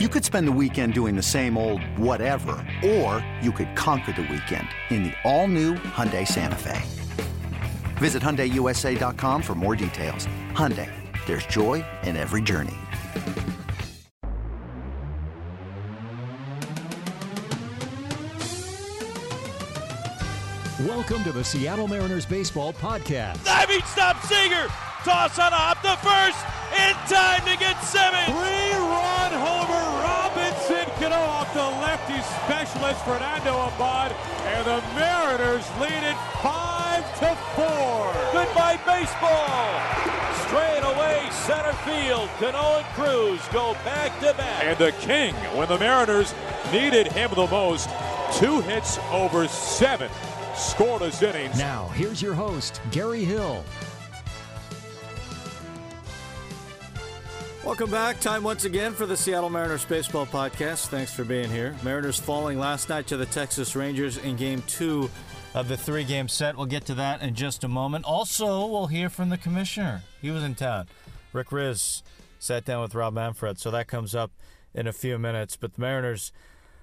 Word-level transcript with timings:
You 0.00 0.08
could 0.08 0.24
spend 0.24 0.48
the 0.48 0.52
weekend 0.60 0.92
doing 0.92 1.14
the 1.14 1.22
same 1.22 1.56
old 1.56 1.80
whatever, 1.96 2.56
or 2.84 3.24
you 3.40 3.52
could 3.52 3.76
conquer 3.76 4.10
the 4.10 4.22
weekend 4.22 4.66
in 4.90 5.04
the 5.04 5.12
all-new 5.22 5.74
Hyundai 5.74 6.26
Santa 6.26 6.56
Fe. 6.56 6.82
Visit 7.98 8.20
HyundaiUSA.com 8.20 9.40
for 9.40 9.54
more 9.54 9.76
details. 9.76 10.26
Hyundai, 10.50 10.90
there's 11.26 11.46
joy 11.46 11.84
in 12.02 12.16
every 12.16 12.42
journey. 12.42 12.74
Welcome 20.80 21.22
to 21.22 21.30
the 21.30 21.44
Seattle 21.44 21.86
Mariners 21.86 22.26
Baseball 22.26 22.72
Podcast. 22.72 23.44
Diving 23.44 23.84
stop 23.84 24.20
Seager. 24.24 24.66
Toss 25.04 25.38
on 25.38 25.52
a 25.52 25.56
hop 25.56 25.82
to 25.82 25.94
first. 26.02 26.44
In 26.74 26.94
time 27.06 27.44
to 27.46 27.56
get 27.60 27.80
Simmons. 27.84 28.26
Three-run 28.26 29.32
homer. 29.40 29.63
Specialist 31.98 33.04
Fernando 33.04 33.54
Abad. 33.68 34.12
And 34.46 34.66
the 34.66 34.82
Mariners 34.94 35.64
lead 35.80 36.02
it 36.02 36.16
5 36.42 37.18
to 37.20 37.36
4. 37.54 38.14
Goodbye 38.32 38.78
baseball. 38.84 39.70
Straight 40.46 40.82
away 40.82 41.28
center 41.30 41.72
field. 41.84 42.28
Cano 42.38 42.78
and 42.78 42.86
Cruz 42.94 43.40
go 43.52 43.74
back 43.84 44.18
to 44.20 44.34
back. 44.34 44.64
And 44.64 44.78
the 44.78 44.92
king, 44.92 45.34
when 45.56 45.68
the 45.68 45.78
Mariners 45.78 46.34
needed 46.72 47.08
him 47.08 47.30
the 47.34 47.46
most, 47.46 47.88
two 48.32 48.60
hits 48.60 48.98
over 49.10 49.46
seven 49.48 50.10
scoreless 50.54 51.22
innings. 51.22 51.58
Now, 51.58 51.88
here's 51.94 52.22
your 52.22 52.34
host, 52.34 52.80
Gary 52.90 53.24
Hill. 53.24 53.64
Welcome 57.64 57.90
back. 57.90 58.20
Time 58.20 58.44
once 58.44 58.66
again 58.66 58.92
for 58.92 59.06
the 59.06 59.16
Seattle 59.16 59.48
Mariners 59.48 59.86
Baseball 59.86 60.26
Podcast. 60.26 60.88
Thanks 60.88 61.14
for 61.14 61.24
being 61.24 61.50
here. 61.50 61.74
Mariners 61.82 62.20
falling 62.20 62.58
last 62.58 62.90
night 62.90 63.06
to 63.06 63.16
the 63.16 63.24
Texas 63.24 63.74
Rangers 63.74 64.18
in 64.18 64.36
game 64.36 64.62
two 64.66 65.08
of 65.54 65.68
the 65.68 65.76
three 65.76 66.04
game 66.04 66.28
set. 66.28 66.58
We'll 66.58 66.66
get 66.66 66.84
to 66.86 66.94
that 66.96 67.22
in 67.22 67.34
just 67.34 67.64
a 67.64 67.68
moment. 67.68 68.04
Also, 68.04 68.66
we'll 68.66 68.88
hear 68.88 69.08
from 69.08 69.30
the 69.30 69.38
commissioner. 69.38 70.02
He 70.20 70.30
was 70.30 70.42
in 70.42 70.54
town. 70.54 70.88
Rick 71.32 71.48
Rizzs 71.48 72.02
sat 72.38 72.66
down 72.66 72.82
with 72.82 72.94
Rob 72.94 73.14
Manfred, 73.14 73.58
so 73.58 73.70
that 73.70 73.88
comes 73.88 74.14
up 74.14 74.30
in 74.74 74.86
a 74.86 74.92
few 74.92 75.18
minutes. 75.18 75.56
But 75.56 75.74
the 75.74 75.80
Mariners 75.80 76.32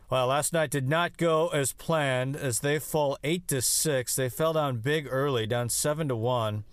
well, 0.10 0.28
last 0.28 0.52
night 0.52 0.72
did 0.72 0.90
not 0.90 1.16
go 1.16 1.50
as 1.50 1.74
planned 1.74 2.36
as 2.36 2.60
they 2.60 2.80
fall 2.80 3.18
8 3.24 3.48
to 3.48 3.62
6. 3.62 4.16
They 4.16 4.30
fell 4.30 4.52
down 4.52 4.80
big 4.80 5.08
early, 5.10 5.46
down 5.46 5.70
7 5.70 6.10
to 6.10 6.16
1. 6.16 6.66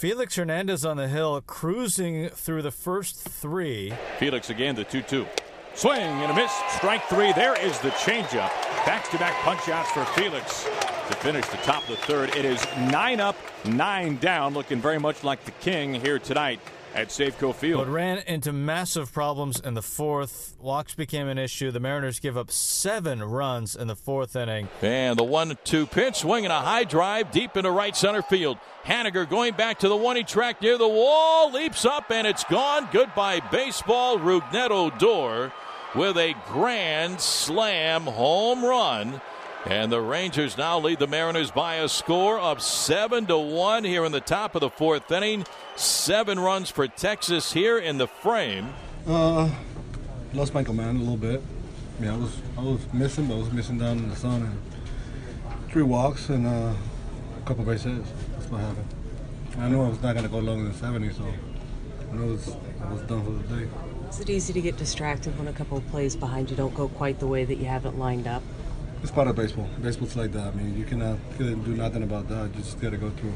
Felix 0.00 0.34
Hernandez 0.36 0.86
on 0.86 0.96
the 0.96 1.08
hill 1.08 1.42
cruising 1.46 2.30
through 2.30 2.62
the 2.62 2.70
first 2.70 3.16
3. 3.16 3.92
Felix 4.18 4.48
again 4.48 4.74
the 4.74 4.82
2-2. 4.82 5.28
Swing 5.74 6.00
and 6.00 6.32
a 6.32 6.34
miss. 6.34 6.50
Strike 6.70 7.04
3. 7.10 7.34
There 7.34 7.54
is 7.62 7.78
the 7.80 7.90
changeup. 7.90 8.48
Back-to-back 8.86 9.34
punch 9.42 9.68
outs 9.68 9.90
for 9.90 10.06
Felix 10.18 10.64
to 10.64 11.14
finish 11.16 11.46
the 11.48 11.58
top 11.58 11.82
of 11.82 11.90
the 11.90 11.96
third. 12.06 12.34
It 12.34 12.46
is 12.46 12.66
9 12.90 13.20
up, 13.20 13.36
9 13.66 14.16
down, 14.16 14.54
looking 14.54 14.80
very 14.80 14.98
much 14.98 15.22
like 15.22 15.44
the 15.44 15.50
king 15.50 15.92
here 15.92 16.18
tonight 16.18 16.60
at 16.94 17.08
Safeco 17.08 17.54
Field. 17.54 17.84
But 17.84 17.92
ran 17.92 18.18
into 18.26 18.52
massive 18.52 19.12
problems 19.12 19.60
in 19.60 19.74
the 19.74 19.82
fourth. 19.82 20.56
Walks 20.60 20.94
became 20.94 21.28
an 21.28 21.38
issue. 21.38 21.70
The 21.70 21.80
Mariners 21.80 22.20
give 22.20 22.36
up 22.36 22.50
seven 22.50 23.22
runs 23.22 23.76
in 23.76 23.88
the 23.88 23.96
fourth 23.96 24.36
inning. 24.36 24.68
And 24.82 25.18
the 25.18 25.24
one-two 25.24 25.86
pitch, 25.86 26.16
swinging 26.16 26.50
a 26.50 26.60
high 26.60 26.84
drive 26.84 27.30
deep 27.30 27.56
into 27.56 27.70
right 27.70 27.96
center 27.96 28.22
field. 28.22 28.58
Haniger 28.84 29.28
going 29.28 29.54
back 29.54 29.80
to 29.80 29.88
the 29.88 29.96
one-he 29.96 30.24
track 30.24 30.62
near 30.62 30.78
the 30.78 30.88
wall, 30.88 31.52
leaps 31.52 31.84
up 31.84 32.10
and 32.10 32.26
it's 32.26 32.44
gone. 32.44 32.88
Goodbye 32.92 33.40
baseball. 33.50 34.18
Rougned 34.18 34.70
Odor 34.70 35.52
with 35.94 36.16
a 36.16 36.34
grand 36.48 37.20
slam 37.20 38.02
home 38.02 38.64
run. 38.64 39.20
And 39.66 39.92
the 39.92 40.00
Rangers 40.00 40.56
now 40.56 40.78
lead 40.78 40.98
the 40.98 41.06
Mariners 41.06 41.50
by 41.50 41.76
a 41.76 41.88
score 41.88 42.38
of 42.38 42.62
seven 42.62 43.26
to 43.26 43.36
one 43.36 43.84
here 43.84 44.04
in 44.04 44.12
the 44.12 44.20
top 44.20 44.54
of 44.54 44.62
the 44.62 44.70
fourth 44.70 45.10
inning. 45.10 45.44
Seven 45.76 46.40
runs 46.40 46.70
for 46.70 46.88
Texas 46.88 47.52
here 47.52 47.78
in 47.78 47.98
the 47.98 48.06
frame. 48.06 48.72
Uh, 49.06 49.50
lost 50.32 50.54
my 50.54 50.64
command 50.64 50.96
a 50.96 51.00
little 51.00 51.16
bit. 51.16 51.42
Yeah, 52.00 52.14
I 52.14 52.16
was 52.16 52.40
I 52.56 52.62
was 52.62 52.92
missing, 52.94 53.26
but 53.26 53.34
I 53.34 53.38
was 53.38 53.52
missing 53.52 53.78
down 53.78 53.98
in 53.98 54.08
the 54.08 54.16
sun 54.16 54.42
and 54.42 55.70
three 55.70 55.82
walks 55.82 56.30
and 56.30 56.46
uh, 56.46 56.72
a 57.36 57.46
couple 57.46 57.64
base 57.64 57.82
hits. 57.82 58.10
That's 58.32 58.50
what 58.50 58.62
happened. 58.62 58.86
I 59.58 59.68
knew 59.68 59.82
I 59.82 59.88
was 59.88 60.00
not 60.00 60.14
gonna 60.14 60.28
go 60.28 60.38
longer 60.38 60.64
than 60.64 60.74
70, 60.74 61.12
so 61.12 61.24
I 62.10 62.16
knew 62.16 62.22
I 62.22 62.26
was, 62.26 62.56
I 62.82 62.92
was 62.92 63.02
done 63.02 63.24
for 63.24 63.32
the 63.32 63.62
day. 63.62 63.68
Is 64.08 64.20
it 64.20 64.30
easy 64.30 64.52
to 64.54 64.60
get 64.60 64.78
distracted 64.78 65.36
when 65.38 65.48
a 65.48 65.52
couple 65.52 65.76
of 65.76 65.86
plays 65.90 66.16
behind 66.16 66.50
you 66.50 66.56
don't 66.56 66.74
go 66.74 66.88
quite 66.88 67.18
the 67.20 67.26
way 67.26 67.44
that 67.44 67.56
you 67.56 67.66
have 67.66 67.84
it 67.84 67.96
lined 67.96 68.26
up? 68.26 68.42
It's 69.02 69.10
part 69.10 69.28
of 69.28 69.36
baseball. 69.36 69.68
Baseball's 69.80 70.16
like 70.16 70.32
that. 70.32 70.48
I 70.48 70.50
mean, 70.50 70.76
you 70.76 70.84
cannot, 70.84 71.18
you 71.38 71.46
can 71.46 71.62
do 71.62 71.74
nothing 71.74 72.02
about 72.02 72.28
that. 72.28 72.54
You 72.54 72.62
just 72.62 72.80
got 72.80 72.90
to 72.90 72.98
go 72.98 73.10
through. 73.10 73.32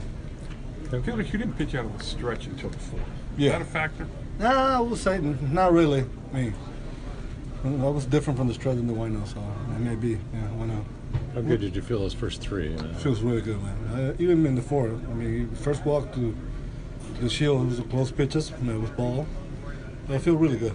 I 0.92 1.02
feel 1.02 1.16
like 1.16 1.32
you 1.32 1.38
didn't 1.38 1.54
pitch 1.54 1.74
out 1.74 1.86
of 1.86 1.98
the 1.98 2.04
stretch 2.04 2.46
until 2.46 2.70
the 2.70 2.78
fourth. 2.78 3.02
Yeah. 3.36 3.46
Is 3.46 3.52
that 3.52 3.62
a 3.62 3.64
factor? 3.64 4.06
Nah, 4.38 4.76
I 4.76 4.80
would 4.80 4.98
say 4.98 5.18
not 5.18 5.72
really. 5.72 6.04
I 6.32 6.36
mean, 6.36 6.54
I 7.64 7.88
was 7.88 8.04
different 8.04 8.38
from 8.38 8.48
the 8.48 8.54
stretch 8.54 8.76
in 8.76 8.86
the 8.86 8.92
window, 8.92 9.24
so 9.24 9.40
it 9.74 9.80
may 9.80 9.94
be. 9.94 10.10
Yeah, 10.10 10.40
why 10.52 10.66
not? 10.66 10.84
How 11.34 11.40
good 11.40 11.60
did 11.60 11.74
you 11.74 11.82
feel 11.82 12.00
those 12.00 12.14
first 12.14 12.40
three? 12.40 12.70
You 12.70 12.76
know? 12.76 12.94
Feels 12.94 13.20
really 13.22 13.40
good, 13.40 13.60
man. 13.62 13.76
Uh, 13.92 14.14
even 14.18 14.44
in 14.44 14.54
the 14.54 14.62
fourth. 14.62 14.92
I 14.92 15.14
mean, 15.14 15.50
first 15.54 15.84
walk 15.84 16.12
to, 16.14 16.36
to 17.16 17.20
DeShields, 17.22 17.62
it 17.62 17.66
was 17.66 17.78
a 17.78 17.82
close 17.84 18.12
pitches. 18.12 18.52
I 18.52 18.58
mean, 18.58 18.76
it 18.76 18.80
was 18.80 18.90
ball. 18.90 19.26
I 20.08 20.18
feel 20.18 20.36
really 20.36 20.58
good. 20.58 20.74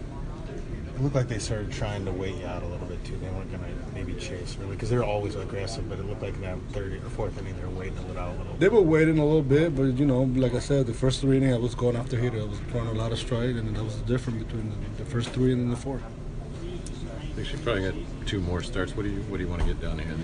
It 0.96 1.02
looked 1.02 1.16
like 1.16 1.28
they 1.28 1.40
started 1.40 1.72
trying 1.72 2.04
to 2.06 2.12
wait 2.12 2.36
you 2.36 2.46
out 2.46 2.64
a 2.64 2.66
little 2.66 2.88
bit 2.88 3.04
too. 3.06 3.18
They 3.18 3.30
weren't 3.30 3.52
going 3.52 3.64
to 3.64 3.68
maybe 3.70 3.79
chase 4.20 4.58
really 4.60 4.76
because 4.76 4.90
they're 4.90 5.04
always 5.04 5.36
aggressive, 5.36 5.88
but 5.90 6.00
it 6.00 6.06
looked 6.06 6.22
like 6.22 6.36
in 6.36 6.42
that 6.42 6.58
third 6.72 6.94
or 6.94 7.10
fourth 7.10 7.38
inning 7.40 7.56
they 7.58 7.64
were 7.64 7.70
waiting 7.70 7.98
a 7.98 8.02
little 8.02 8.22
out 8.22 8.36
a 8.36 8.38
little. 8.38 8.54
They 8.58 8.70
were 8.70 8.82
waiting 8.82 9.18
a 9.18 9.26
little 9.26 9.42
bit, 9.42 9.76
but 9.76 9.98
you 9.98 10.06
know, 10.06 10.24
like 10.24 10.54
I 10.54 10.60
said, 10.60 10.88
the 10.88 10.94
first 10.94 11.22
three 11.22 11.38
innings 11.38 11.56
I 11.56 11.58
was 11.58 11.76
going 11.76 11.96
after 11.96 12.18
hitter. 12.18 12.40
I 12.40 12.46
was 12.46 12.60
throwing 12.72 12.88
a 12.88 12.94
lot 12.94 13.12
of 13.12 13.20
stride, 13.20 13.56
and 13.56 13.76
that 13.76 13.84
was 13.84 14.00
the 14.02 14.06
difference 14.06 14.44
between 14.44 14.70
the, 14.70 15.04
the 15.04 15.10
first 15.10 15.30
three 15.30 15.54
and 15.54 15.62
then 15.62 15.70
the 15.70 15.78
fourth. 15.78 16.04
I 16.04 17.26
think 17.34 17.48
she 17.48 17.58
probably 17.58 17.92
got 17.92 18.28
two 18.28 18.42
more 18.42 18.62
starts. 18.62 18.96
What 18.96 19.04
do 19.04 19.10
you 19.10 19.22
What 19.24 19.38
do 19.38 19.44
you 19.44 19.50
want 19.50 19.62
to 19.62 19.68
get 19.68 19.82
down 19.82 20.00
here? 20.00 20.16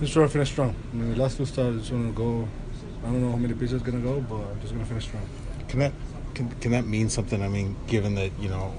Just 0.00 0.12
try 0.12 0.22
to 0.22 0.28
finish 0.28 0.50
strong. 0.50 0.74
I 0.92 0.96
mean, 0.96 1.14
the 1.14 1.20
last 1.20 1.36
two 1.36 1.46
starts, 1.46 1.76
I 1.76 1.78
just 1.78 1.92
want 1.92 2.08
to 2.08 2.12
go. 2.12 2.48
I 3.02 3.06
don't 3.06 3.20
know 3.20 3.30
how 3.32 3.36
many 3.36 3.54
pitches 3.54 3.82
gonna 3.82 3.98
go, 3.98 4.20
but 4.20 4.36
I'm 4.36 4.60
just 4.60 4.72
gonna 4.72 4.86
finish 4.86 5.04
strong. 5.04 5.26
Can 5.68 5.80
that 5.80 5.92
can, 6.34 6.48
can 6.60 6.70
that 6.72 6.86
mean 6.86 7.08
something? 7.08 7.42
I 7.42 7.48
mean, 7.48 7.76
given 7.86 8.14
that 8.14 8.30
you 8.38 8.48
know 8.48 8.72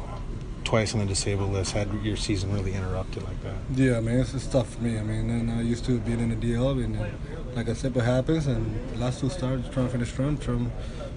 twice 0.74 0.96
on 0.96 1.02
the 1.02 1.06
disabled 1.06 1.52
list, 1.52 1.72
had 1.74 1.88
your 2.02 2.18
season 2.18 2.52
really 2.52 2.74
interrupted 2.74 3.22
like 3.22 3.40
that? 3.44 3.54
Yeah, 3.76 3.98
I 3.98 4.00
mean, 4.00 4.20
it's, 4.20 4.34
it's 4.34 4.48
tough 4.48 4.74
for 4.74 4.82
me. 4.82 4.98
I 4.98 5.04
mean, 5.04 5.30
and 5.30 5.52
I 5.52 5.62
used 5.62 5.86
to 5.86 6.00
being 6.00 6.20
in 6.20 6.30
the 6.30 6.36
DL, 6.36 6.84
and 6.84 7.00
uh, 7.00 7.06
like 7.54 7.70
I 7.70 7.74
said, 7.74 7.94
what 7.94 8.06
happens, 8.06 8.48
and 8.48 8.90
the 8.90 8.98
last 8.98 9.20
two 9.20 9.30
starts, 9.30 9.70
trying 9.70 9.86
to 9.86 9.92
finish 9.92 10.10
strong, 10.10 10.36
trying 10.36 10.66
to 10.66 10.72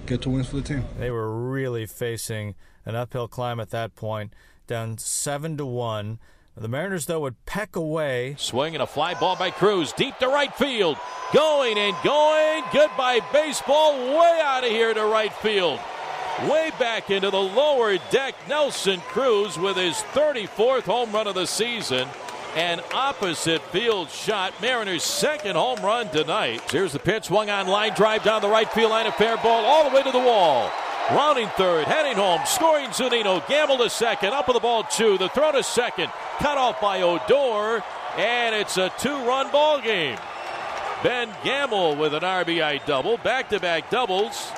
get 0.05 0.21
two 0.21 0.28
wins 0.28 0.49
for 0.49 0.56
the 0.56 0.62
team. 0.62 0.84
They 0.99 1.11
were 1.11 1.50
really 1.50 1.87
facing 1.87 2.55
an 2.84 2.97
uphill 2.97 3.28
climb 3.28 3.59
at 3.59 3.71
that 3.71 3.94
point, 3.94 4.34
down 4.67 4.99
seven 4.99 5.56
to 5.56 5.65
one. 5.65 6.19
The 6.55 6.69
Mariners, 6.69 7.06
though, 7.06 7.21
would 7.21 7.43
peck 7.47 7.77
away. 7.77 8.34
Swing 8.38 8.59
Swinging 8.59 8.81
a 8.83 8.87
fly 8.87 9.15
ball 9.15 9.37
by 9.37 9.50
Cruz 9.50 9.91
deep 9.94 10.19
to 10.19 10.28
right 10.28 10.55
field. 10.55 10.99
Going 11.33 11.78
and 11.78 11.97
going. 12.05 12.62
Goodbye, 12.75 13.21
baseball. 13.33 13.97
Way 14.19 14.38
out 14.43 14.65
of 14.65 14.71
here 14.71 14.93
to 14.93 15.06
right 15.06 15.33
field. 15.33 15.81
Way 16.45 16.71
back 16.79 17.11
into 17.11 17.31
the 17.31 17.41
lower 17.41 17.97
deck, 18.11 18.35
Nelson 18.47 19.01
Cruz 19.01 19.59
with 19.59 19.79
his 19.79 19.97
34th 20.13 20.83
home 20.83 21.11
run 21.11 21.27
of 21.27 21.35
the 21.35 21.47
season. 21.47 22.07
An 22.55 22.83
opposite 22.93 23.63
field 23.63 24.11
shot. 24.11 24.53
Mariners' 24.61 25.03
second 25.03 25.57
home 25.57 25.81
run 25.81 26.11
tonight. 26.11 26.61
Here's 26.71 26.93
the 26.93 26.99
pitch, 26.99 27.25
swung 27.25 27.49
on 27.49 27.69
line 27.69 27.95
drive 27.95 28.23
down 28.23 28.43
the 28.43 28.51
right 28.51 28.71
field 28.71 28.91
line, 28.91 29.07
a 29.07 29.13
fair 29.13 29.39
ball 29.39 29.65
all 29.65 29.89
the 29.89 29.97
way 29.97 30.03
to 30.03 30.13
the 30.13 30.19
wall. 30.19 30.71
Rounding 31.11 31.49
third, 31.57 31.87
heading 31.87 32.17
home, 32.17 32.43
scoring 32.45 32.91
Zunino, 32.91 33.47
Gamel 33.49 33.79
to 33.79 33.89
second, 33.89 34.35
up 34.35 34.47
with 34.47 34.57
the 34.57 34.61
ball 34.61 34.83
two, 34.83 35.17
the 35.17 35.31
throw 35.31 35.53
to 35.53 35.63
second, 35.63 36.11
cut 36.39 36.59
off 36.59 36.82
by 36.82 37.00
Odor, 37.00 37.82
and 38.19 38.55
it's 38.55 38.77
a 38.77 38.93
two-run 38.99 39.50
ball 39.50 39.81
game. 39.81 40.19
Ben 41.03 41.31
Gamel 41.44 41.97
with 41.97 42.12
an 42.12 42.23
RBI 42.23 42.85
double, 42.85 43.17
back-to-back 43.17 43.89
doubles. 43.89 44.50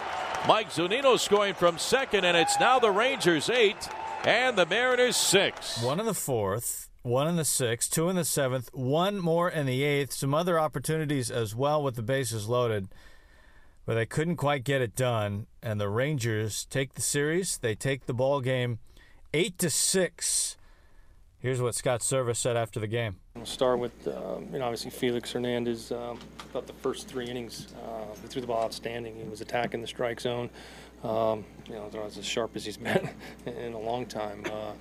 Mike 0.47 0.71
Zunino 0.71 1.19
scoring 1.19 1.55
from 1.55 1.77
second, 1.79 2.25
and 2.25 2.37
it's 2.37 2.59
now 2.59 2.79
the 2.79 2.91
Rangers 2.91 3.51
eight 3.51 3.89
and 4.25 4.57
the 4.57 4.67
Mariners 4.67 5.17
six. 5.17 5.83
One 5.83 6.01
in 6.01 6.07
the 6.07 6.15
fourth, 6.15 6.89
one 7.03 7.29
in 7.29 7.37
the 7.37 7.45
sixth, 7.45 7.91
two 7.91 8.09
in 8.09 8.17
the 8.17 8.25
seventh, 8.25 8.71
one 8.73 9.19
more 9.19 9.51
in 9.51 9.67
the 9.67 9.83
eighth. 9.83 10.13
Some 10.13 10.33
other 10.33 10.59
opportunities 10.59 11.31
as 11.31 11.55
well 11.55 11.83
with 11.83 11.97
the 11.97 12.03
bases 12.03 12.49
loaded, 12.49 12.89
but 13.85 13.95
they 13.95 14.07
couldn't 14.07 14.37
quite 14.37 14.65
get 14.65 14.81
it 14.81 14.95
done. 14.97 15.47
And 15.63 15.81
the 15.81 15.89
Rangers 15.91 16.65
take 16.71 16.95
the 16.95 17.03
series. 17.03 17.59
They 17.59 17.75
take 17.75 18.07
the 18.07 18.15
ball 18.15 18.41
game 18.41 18.79
eight 19.35 19.59
to 19.59 19.69
six. 19.69 20.57
Here's 21.41 21.61
what 21.61 21.75
Scott 21.75 22.01
Servais 22.01 22.37
said 22.37 22.57
after 22.57 22.81
the 22.81 22.87
game. 22.87 23.17
We'll 23.39 23.47
start 23.47 23.79
with, 23.79 24.09
uh, 24.09 24.39
you 24.53 24.59
know, 24.59 24.65
obviously 24.65 24.91
Felix 24.91 25.33
Hernandez. 25.33 25.93
Um, 25.93 26.19
about 26.51 26.67
the 26.67 26.73
first 26.73 27.07
three 27.07 27.27
innings, 27.27 27.69
uh, 27.85 28.15
he 28.21 28.27
threw 28.27 28.41
the 28.41 28.49
ball 28.49 28.65
outstanding. 28.65 29.15
He 29.15 29.29
was 29.29 29.41
attacking 29.41 29.81
the 29.81 29.87
strike 29.87 30.21
zone. 30.21 30.51
Um, 31.05 31.45
you 31.69 31.75
know, 31.75 31.89
they're 31.89 32.03
as 32.03 32.23
sharp 32.25 32.57
as 32.57 32.65
he's 32.65 32.77
been 32.77 33.09
in 33.47 33.75
a 33.75 33.79
long 33.79 34.07
time. 34.07 34.45
Uh, 34.47 34.73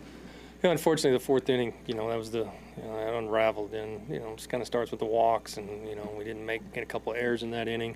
know, 0.63 0.71
unfortunately, 0.71 1.17
the 1.17 1.23
fourth 1.23 1.49
inning, 1.49 1.73
you 1.85 1.93
know, 1.93 2.09
that 2.09 2.17
was 2.17 2.31
the 2.31 2.39
you 2.77 2.83
know, 2.83 2.95
that 2.95 3.13
unraveled, 3.13 3.73
and 3.75 4.09
you 4.09 4.19
know, 4.19 4.33
just 4.35 4.49
kind 4.49 4.61
of 4.61 4.67
starts 4.67 4.89
with 4.91 4.99
the 4.99 5.05
walks, 5.05 5.57
and 5.57 5.87
you 5.87 5.95
know, 5.95 6.11
we 6.17 6.23
didn't 6.23 6.45
make 6.45 6.61
a 6.75 6.85
couple 6.85 7.13
of 7.13 7.19
errors 7.19 7.43
in 7.43 7.51
that 7.51 7.67
inning, 7.67 7.95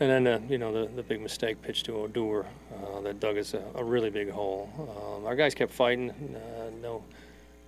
and 0.00 0.10
then 0.10 0.26
uh, 0.26 0.40
you 0.48 0.58
know 0.58 0.72
the, 0.72 0.88
the 0.94 1.02
big 1.02 1.20
mistake 1.20 1.60
pitch 1.60 1.82
to 1.84 1.96
Odor 1.96 2.46
uh, 2.72 3.00
that 3.00 3.20
dug 3.20 3.36
us 3.36 3.54
a, 3.54 3.62
a 3.74 3.84
really 3.84 4.10
big 4.10 4.30
hole. 4.30 4.70
Um, 4.78 5.26
our 5.26 5.34
guys 5.34 5.54
kept 5.54 5.72
fighting. 5.72 6.10
Uh, 6.10 6.70
no, 6.80 7.02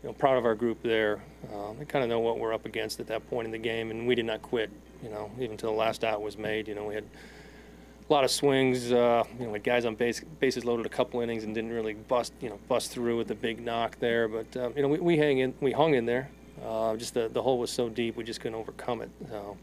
you 0.05 0.11
know, 0.11 0.15
proud 0.15 0.37
of 0.37 0.45
our 0.45 0.55
group 0.55 0.83
there. 0.83 1.23
Um, 1.55 1.79
they 1.79 1.87
kind 1.87 2.05
of 2.05 2.11
know 2.11 2.21
what 2.21 2.39
we're 2.39 2.53
up 2.53 2.67
against 2.67 3.01
at 3.01 3.07
that 3.07 3.27
point 3.31 3.47
in 3.47 3.53
the 3.53 3.59
game, 3.59 3.91
and 3.91 4.07
we 4.07 4.15
did 4.15 4.27
not 4.27 4.43
quit. 4.43 4.71
You 5.03 5.09
know, 5.09 5.31
even 5.39 5.53
until 5.53 5.71
the 5.71 5.79
last 5.79 6.05
out 6.05 6.21
was 6.21 6.37
made. 6.37 6.69
You 6.69 6.75
know, 6.75 6.85
we 6.85 6.95
had 6.95 7.05
a 7.05 8.13
lot 8.13 8.23
of 8.23 8.31
swings. 8.31 8.93
Uh, 8.93 9.25
you 9.39 9.47
know, 9.47 9.53
with 9.53 9.63
guys 9.63 9.87
on 9.87 9.95
base, 9.95 10.21
bases 10.41 10.67
loaded 10.67 10.85
a 10.85 10.91
couple 10.91 11.23
innings 11.23 11.45
and 11.45 11.55
didn't 11.55 11.73
really 11.73 11.95
bust, 11.95 12.35
you 12.43 12.51
know, 12.51 12.59
bust 12.69 12.91
through 12.91 13.17
with 13.17 13.29
the 13.29 13.35
big 13.35 13.65
knock 13.65 13.99
there. 13.99 14.29
But 14.29 14.55
um, 14.59 14.75
you 14.77 14.83
know, 14.83 14.89
we, 14.89 14.99
we 14.99 15.17
hang 15.17 15.39
in, 15.39 15.55
we 15.63 15.73
hung 15.73 15.95
in 15.95 16.05
there. 16.05 16.29
Uh, 16.63 16.97
just 16.97 17.15
the 17.15 17.29
the 17.29 17.41
hole 17.41 17.59
was 17.59 17.71
so 17.71 17.89
deep, 17.89 18.15
we 18.15 18.25
just 18.25 18.43
couldn't 18.43 18.59
overcome 18.59 19.01
it. 19.01 19.11
So 19.31 19.57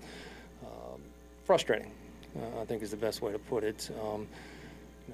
um, 0.64 1.02
frustrating, 1.44 1.92
uh, 2.36 2.62
I 2.62 2.66
think, 2.66 2.82
is 2.82 2.90
the 2.90 2.98
best 2.98 3.22
way 3.22 3.32
to 3.32 3.40
put 3.40 3.64
it. 3.64 3.92
Um, 4.04 4.28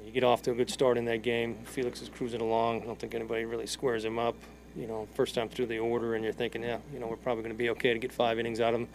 you 0.05 0.11
get 0.13 0.23
off 0.23 0.41
to 0.43 0.51
a 0.51 0.55
good 0.55 0.69
start 0.69 0.97
in 0.97 1.03
that 1.05 1.21
game. 1.21 1.57
Felix 1.65 2.01
is 2.01 2.07
cruising 2.07 2.39
along. 2.39 2.81
I 2.81 2.85
don't 2.85 2.97
think 2.97 3.13
anybody 3.13 3.43
really 3.43 3.67
squares 3.67 4.05
him 4.05 4.17
up. 4.17 4.35
You 4.75 4.87
know, 4.87 5.07
first 5.15 5.35
time 5.35 5.49
through 5.49 5.67
the 5.67 5.79
order, 5.79 6.15
and 6.15 6.23
you're 6.23 6.33
thinking, 6.33 6.63
yeah, 6.63 6.77
you 6.93 6.99
know, 6.99 7.07
we're 7.07 7.15
probably 7.15 7.43
going 7.43 7.55
to 7.55 7.57
be 7.57 7.69
okay 7.71 7.93
to 7.93 7.99
get 7.99 8.11
five 8.11 8.37
innings 8.39 8.59
out 8.59 8.73
of 8.73 8.81
him. 8.81 8.87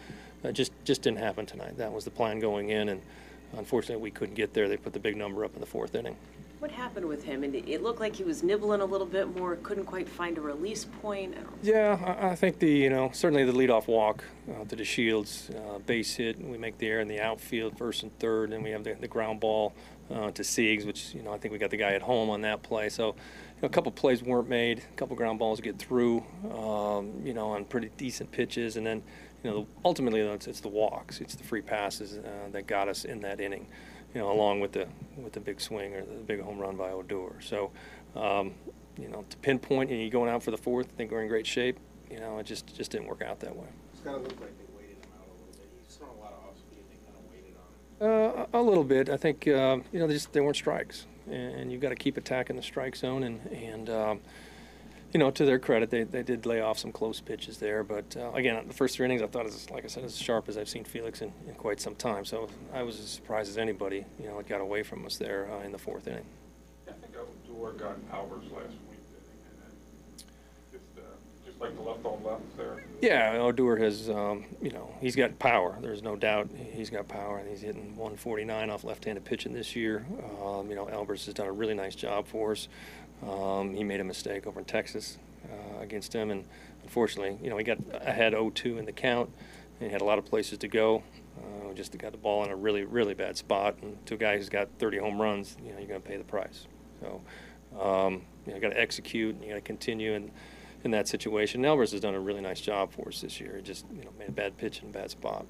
That 0.43 0.55
just 0.55 0.73
just 0.85 1.03
didn't 1.03 1.19
happen 1.19 1.47
tonight. 1.47 1.77
That 1.77 1.93
was 1.93 2.05
the 2.05 2.11
plan 2.11 2.41
going 2.41 2.71
in, 2.71 2.89
and 2.89 3.01
Unfortunately, 3.57 4.03
we 4.03 4.11
couldn't 4.11 4.35
get 4.35 4.55
there. 4.55 4.69
They 4.69 4.77
put 4.77 4.93
the 4.93 4.99
big 4.99 5.17
number 5.17 5.45
up 5.45 5.55
in 5.55 5.61
the 5.61 5.67
fourth 5.67 5.95
inning. 5.95 6.17
What 6.59 6.71
happened 6.71 7.07
with 7.07 7.25
him? 7.25 7.43
And 7.43 7.55
it 7.55 7.83
looked 7.83 7.99
like 7.99 8.15
he 8.15 8.23
was 8.23 8.45
nibbling 8.45 8.81
a 8.81 8.85
little 8.85 9.07
bit 9.07 9.37
more. 9.37 9.57
Couldn't 9.57 9.85
quite 9.85 10.09
find 10.09 10.39
a 10.39 10.41
release 10.41 10.85
point. 11.03 11.37
Yeah, 11.61 12.17
I, 12.21 12.31
I, 12.31 12.35
think 12.37 12.61
the 12.61 12.71
you 12.71 12.89
know 12.89 13.11
certainly 13.13 13.45
the 13.45 13.53
leadoff 13.53 13.89
walk 13.89 14.23
uh, 14.49 14.65
to 14.65 14.77
DeShields, 14.77 15.55
uh, 15.57 15.81
base 15.81 16.15
hit. 16.15 16.41
We 16.41 16.59
make 16.59 16.79
the 16.79 16.87
air 16.87 17.01
in 17.01 17.09
the 17.09 17.21
outfield, 17.21 17.77
first 17.77 18.05
and 18.05 18.17
third, 18.21 18.53
and 18.53 18.63
we 18.63 18.71
have 18.71 18.85
the, 18.85 18.95
the 18.95 19.09
ground 19.09 19.41
ball 19.41 19.75
uh, 20.09 20.31
to 20.31 20.43
Siegs, 20.43 20.87
which 20.87 21.13
you 21.15 21.23
know 21.23 21.33
I 21.33 21.39
think 21.39 21.51
we 21.51 21.59
got 21.59 21.71
the 21.71 21.77
guy 21.77 21.95
at 21.95 22.03
home 22.03 22.31
on 22.31 22.43
that 22.43 22.63
play. 22.63 22.89
So 22.89 23.17
a 23.63 23.69
couple 23.69 23.93
plays 23.93 24.23
weren't 24.23 24.49
made, 24.49 24.79
a 24.79 24.97
couple 24.97 25.17
ground 25.17 25.39
balls 25.39 25.61
get 25.61 25.79
through, 25.79 26.25
um, 26.53 27.13
you 27.25 27.33
know, 27.33 27.51
on 27.51 27.65
pretty 27.65 27.91
decent 27.97 28.31
pitches, 28.33 28.77
and 28.77 28.87
then 28.87 29.03
you 29.43 29.51
know, 29.51 29.67
ultimately 29.85 30.21
it's, 30.21 30.47
it's 30.47 30.61
the 30.61 30.69
walks, 30.69 31.21
it's 31.21 31.35
the 31.35 31.43
free 31.45 31.63
passes 31.63 32.19
uh, 32.19 32.49
that 32.53 32.67
got 32.67 32.89
us 32.89 33.05
in 33.05 33.21
that 33.21 33.41
inning, 33.41 33.67
you 34.15 34.21
know, 34.21 34.31
along 34.31 34.61
with 34.61 34.73
the 34.73 34.87
with 35.17 35.33
the 35.33 35.41
big 35.41 35.61
swing 35.61 35.95
or 35.95 36.05
the 36.05 36.23
big 36.27 36.41
home 36.41 36.59
run 36.59 36.77
by 36.77 36.91
Odor. 36.91 37.35
So, 37.41 37.71
um, 38.15 38.53
you 38.99 39.09
know, 39.09 39.25
to 39.29 39.37
pinpoint 39.39 39.91
and 39.91 40.01
you 40.01 40.11
going 40.11 40.31
out 40.31 40.43
for 40.43 40.51
the 40.51 40.59
fourth, 40.59 40.87
I 40.93 40.97
think 40.97 41.11
we're 41.11 41.23
in 41.23 41.29
great 41.29 41.47
shape. 41.47 41.79
You 42.11 42.21
know, 42.21 42.39
it 42.39 42.47
just 42.47 42.75
just 42.77 42.91
didn't 42.91 43.07
work 43.07 43.23
out 43.23 43.41
that 43.41 43.57
way. 43.57 43.67
It's 43.93 44.03
got 44.03 44.13
to 44.13 44.19
look 44.19 44.41
like 44.41 44.57
they 44.59 44.77
waited 44.77 44.97
him 44.97 45.11
out 45.19 45.27
a 45.27 45.33
little 45.33 45.53
bit. 45.53 45.71
He's 45.85 45.97
thrown 45.97 46.11
a 46.11 46.21
lot 46.21 46.33
of 46.33 46.49
off 46.49 46.59
speed. 46.59 46.85
They 46.91 46.99
kind 47.05 47.17
of 47.19 47.31
waited 47.31 47.57
on 47.57 48.39
him. 48.39 48.47
Uh, 48.53 48.59
a 48.59 48.63
little 48.63 48.85
bit. 48.85 49.09
I 49.09 49.17
think 49.17 49.49
uh, 49.49 49.79
you 49.93 49.99
know 49.99 50.07
they 50.07 50.15
just 50.15 50.33
they 50.33 50.41
weren't 50.41 50.57
strikes, 50.57 51.07
and 51.31 51.71
you've 51.71 51.81
got 51.81 51.91
to 51.91 51.97
keep 51.97 52.17
attacking 52.17 52.57
the 52.57 52.63
strike 52.63 52.97
zone 52.97 53.23
and 53.25 53.47
and. 53.53 53.91
Um, 53.91 54.21
you 55.13 55.19
know, 55.19 55.31
to 55.31 55.45
their 55.45 55.59
credit, 55.59 55.91
they, 55.91 56.05
they 56.05 56.23
did 56.23 56.47
lay 56.47 56.63
off 56.63 56.79
some 56.79 56.91
close 56.91 57.21
pitches 57.21 57.59
there. 57.59 57.85
But 57.85 58.17
uh, 58.17 58.33
again, 58.33 58.67
the 58.67 58.73
first 58.73 58.97
three 58.97 59.05
innings, 59.05 59.21
I 59.21 59.27
thought, 59.27 59.45
was, 59.45 59.71
like 59.71 59.85
I 59.85 59.89
said, 59.89 60.05
as 60.05 60.17
sharp 60.17 60.49
as 60.49 60.57
I've 60.57 60.71
seen 60.71 60.85
Felix 60.85 61.21
in, 61.21 61.31
in 61.47 61.55
quite 61.55 61.81
some 61.81 61.95
time. 61.95 62.25
So 62.25 62.49
I 62.73 62.83
was 62.83 62.99
as 62.99 63.11
surprised 63.11 63.51
as 63.51 63.59
anybody. 63.59 64.07
You 64.19 64.29
know, 64.29 64.39
it 64.39 64.49
got 64.49 64.63
away 64.63 64.83
from 64.83 65.05
us 65.05 65.19
there 65.19 65.51
uh, 65.53 65.65
in 65.65 65.73
the 65.73 65.79
fourth 65.79 66.09
inning. 66.09 66.25
I 66.89 66.93
think 66.93 67.15
got 67.73 67.97
Albers 68.11 68.51
last 68.53 68.75
week, 68.89 69.01
and 69.51 69.59
then 69.61 69.75
just, 70.73 70.85
uh, 70.97 71.03
just 71.45 71.61
like 71.61 71.75
the 71.75 71.83
left 71.83 72.05
on 72.05 72.23
left 72.25 72.57
there. 72.57 72.85
Yeah, 73.01 73.37
Odor 73.39 73.77
has, 73.77 74.09
um, 74.09 74.45
you 74.61 74.71
know, 74.71 74.95
he's 75.01 75.17
got 75.17 75.39
power. 75.39 75.77
There's 75.81 76.03
no 76.03 76.17
doubt 76.17 76.51
he's 76.73 76.91
got 76.91 77.09
power, 77.09 77.39
and 77.39 77.49
he's 77.49 77.61
hitting 77.61 77.97
149 77.97 78.71
off 78.71 78.85
left-handed 78.85 79.25
pitching 79.25 79.53
this 79.53 79.75
year. 79.75 80.07
Um, 80.43 80.69
you 80.69 80.77
know, 80.77 80.87
Albers 80.87 81.25
has 81.27 81.35
done 81.35 81.47
a 81.47 81.53
really 81.53 81.75
nice 81.75 81.95
job 81.95 82.27
for 82.27 82.53
us. 82.53 82.69
Um, 83.27 83.75
he 83.75 83.85
made 83.85 84.01
a 84.01 84.05
mistake 84.05 84.47
over 84.47 84.61
in 84.61 84.67
Texas 84.67 85.19
uh, 85.51 85.81
against 85.81 86.13
him, 86.13 86.31
and 86.31 86.45
unfortunately, 86.83 87.39
you 87.43 87.51
know, 87.51 87.57
he 87.57 87.65
got 87.65 87.79
ahead 87.93 88.33
0-2 88.33 88.79
in 88.79 88.85
the 88.85 88.93
count, 88.93 89.31
and 89.81 89.89
he 89.89 89.93
had 89.93 90.01
a 90.01 90.05
lot 90.05 90.19
of 90.19 90.25
places 90.25 90.59
to 90.59 90.69
go. 90.69 91.03
Uh, 91.39 91.73
just 91.75 91.97
got 91.99 92.13
the 92.13 92.19
ball 92.19 92.45
in 92.45 92.51
a 92.51 92.57
really, 92.57 92.85
really 92.85 93.15
bad 93.15 93.37
spot, 93.37 93.77
and 93.83 94.05
to 94.07 94.15
a 94.15 94.17
guy 94.17 94.37
who's 94.37 94.49
got 94.49 94.69
30 94.79 94.99
home 94.99 95.21
runs, 95.21 95.57
you 95.65 95.73
know, 95.73 95.79
you're 95.79 95.89
going 95.89 96.03
to 96.03 96.09
pay 96.09 96.17
the 96.17 96.25
price. 96.25 96.67
So, 97.01 97.21
um, 97.81 98.23
you 98.47 98.53
know, 98.53 98.61
got 98.61 98.71
to 98.71 98.81
execute, 98.81 99.35
and 99.35 99.43
you 99.45 99.51
got 99.51 99.57
to 99.57 99.61
continue, 99.61 100.15
and 100.15 100.31
in 100.85 100.91
that 100.91 101.09
situation, 101.09 101.63
Albers 101.63 101.93
has 101.93 102.01
done 102.01 102.15
a 102.15 102.21
really 102.21 102.41
nice 102.41 102.61
job 102.61 102.93
for 102.93 103.09
us 103.09 103.21
this 103.21 103.41
year. 103.41 103.57
He 103.57 103.63
just, 103.63 103.87
you 103.95 104.05
know, 104.05 104.11
made 104.19 104.29
a 104.29 104.33
bad 104.33 104.57
pitch 104.57 104.83
in 104.83 104.89
a 104.89 104.93
bad 104.93 105.11
spot. 105.11 105.47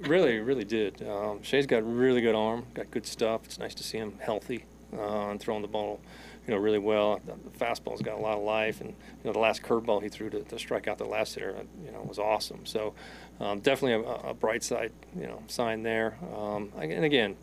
Really, 0.00 0.38
really 0.40 0.64
did. 0.64 1.06
Um, 1.06 1.42
Shea's 1.42 1.66
got 1.66 1.82
really 1.86 2.20
good 2.20 2.34
arm, 2.34 2.66
got 2.74 2.90
good 2.90 3.06
stuff. 3.06 3.42
It's 3.44 3.58
nice 3.58 3.74
to 3.74 3.84
see 3.84 3.96
him 3.96 4.18
healthy 4.20 4.64
uh, 4.92 5.30
and 5.30 5.40
throwing 5.40 5.62
the 5.62 5.68
ball, 5.68 6.00
you 6.46 6.52
know, 6.52 6.60
really 6.60 6.78
well. 6.78 7.20
The, 7.24 7.34
fastball's 7.64 8.02
got 8.02 8.18
a 8.18 8.20
lot 8.20 8.36
of 8.36 8.42
life, 8.42 8.80
and 8.80 8.90
you 8.90 9.24
know, 9.24 9.32
the 9.32 9.38
last 9.38 9.62
curveball 9.62 10.02
he 10.02 10.08
threw 10.08 10.28
to, 10.30 10.42
to 10.42 10.58
strike 10.58 10.88
out 10.88 10.98
the 10.98 11.04
last 11.04 11.34
hitter, 11.34 11.54
you 11.84 11.92
know, 11.92 12.02
was 12.02 12.18
awesome. 12.18 12.66
So, 12.66 12.92
um, 13.40 13.60
definitely 13.60 14.04
a, 14.04 14.30
a, 14.30 14.34
bright 14.34 14.62
side, 14.62 14.92
you 15.18 15.26
know, 15.26 15.42
sign 15.46 15.82
there. 15.82 16.16
Um, 16.36 16.70
and 16.78 17.04
again, 17.04 17.36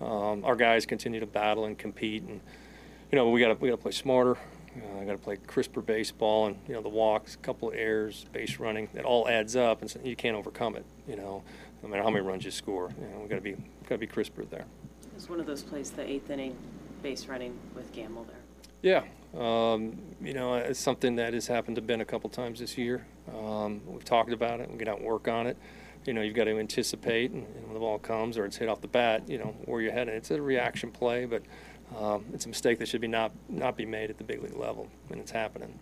um, 0.00 0.44
our 0.44 0.56
guys 0.56 0.86
continue 0.86 1.20
to 1.20 1.26
battle 1.26 1.66
and 1.66 1.78
compete, 1.78 2.22
and 2.22 2.40
you 3.10 3.16
know, 3.16 3.30
we 3.30 3.40
got 3.40 3.48
to 3.48 3.54
we 3.54 3.68
got 3.68 3.76
to 3.76 3.82
play 3.82 3.92
smarter. 3.92 4.36
Uh, 4.76 5.00
I 5.00 5.04
got 5.04 5.12
to 5.12 5.18
play 5.18 5.36
crisper 5.36 5.80
baseball, 5.80 6.46
and 6.46 6.56
you 6.68 6.74
know, 6.74 6.82
the 6.82 6.88
walks, 6.88 7.34
a 7.34 7.38
couple 7.38 7.70
of 7.70 7.74
errors, 7.74 8.26
base 8.32 8.58
running, 8.58 8.88
it 8.94 9.04
all 9.04 9.28
adds 9.28 9.56
up, 9.56 9.80
and 9.80 9.90
so 9.90 9.98
you 10.04 10.14
can't 10.14 10.36
overcome 10.36 10.76
it. 10.76 10.84
You 11.08 11.16
know 11.16 11.42
no 11.82 11.88
matter 11.88 12.02
how 12.02 12.10
many 12.10 12.24
runs 12.24 12.44
you 12.44 12.50
score. 12.50 12.90
You 13.00 13.08
know, 13.08 13.22
we 13.22 13.28
got 13.28 13.36
to 13.36 13.40
be 13.40 13.52
got 13.52 13.96
to 13.96 13.98
be 13.98 14.06
crisper 14.06 14.44
there. 14.44 14.66
It 15.02 15.14
was 15.14 15.28
one 15.28 15.40
of 15.40 15.46
those 15.46 15.62
plays, 15.62 15.90
the 15.90 16.08
eighth 16.08 16.30
inning 16.30 16.56
base 17.02 17.26
running 17.26 17.58
with 17.74 17.92
Gamel 17.92 18.24
there. 18.24 18.36
Yeah, 18.82 19.02
um, 19.38 19.98
you 20.22 20.32
know, 20.32 20.54
it's 20.54 20.80
something 20.80 21.16
that 21.16 21.34
has 21.34 21.46
happened 21.46 21.76
to 21.76 21.82
Ben 21.82 22.00
a 22.00 22.04
couple 22.04 22.30
times 22.30 22.60
this 22.60 22.78
year. 22.78 23.06
Um, 23.34 23.82
we've 23.86 24.04
talked 24.04 24.32
about 24.32 24.60
it. 24.60 24.70
We 24.70 24.78
get 24.78 24.88
out 24.88 24.98
and 24.98 25.06
work 25.06 25.28
on 25.28 25.46
it. 25.46 25.56
You 26.06 26.14
know, 26.14 26.22
you've 26.22 26.34
got 26.34 26.44
to 26.44 26.58
anticipate, 26.58 27.30
and, 27.30 27.46
and, 27.46 27.64
when 27.64 27.74
the 27.74 27.80
ball 27.80 27.98
comes 27.98 28.38
or 28.38 28.46
it's 28.46 28.56
hit 28.56 28.70
off 28.70 28.80
the 28.80 28.88
bat, 28.88 29.28
you 29.28 29.38
know 29.38 29.54
where 29.66 29.82
you're 29.82 29.92
headed. 29.92 30.14
It's 30.14 30.30
a 30.30 30.40
reaction 30.40 30.90
play, 30.90 31.26
but 31.26 31.42
um, 31.98 32.24
it's 32.32 32.46
a 32.46 32.48
mistake 32.48 32.78
that 32.78 32.88
should 32.88 33.00
be 33.00 33.08
not 33.08 33.32
not 33.48 33.76
be 33.76 33.84
made 33.86 34.10
at 34.10 34.18
the 34.18 34.24
big 34.24 34.42
league 34.42 34.56
level 34.56 34.88
when 35.08 35.18
it's 35.18 35.30
happening. 35.30 35.78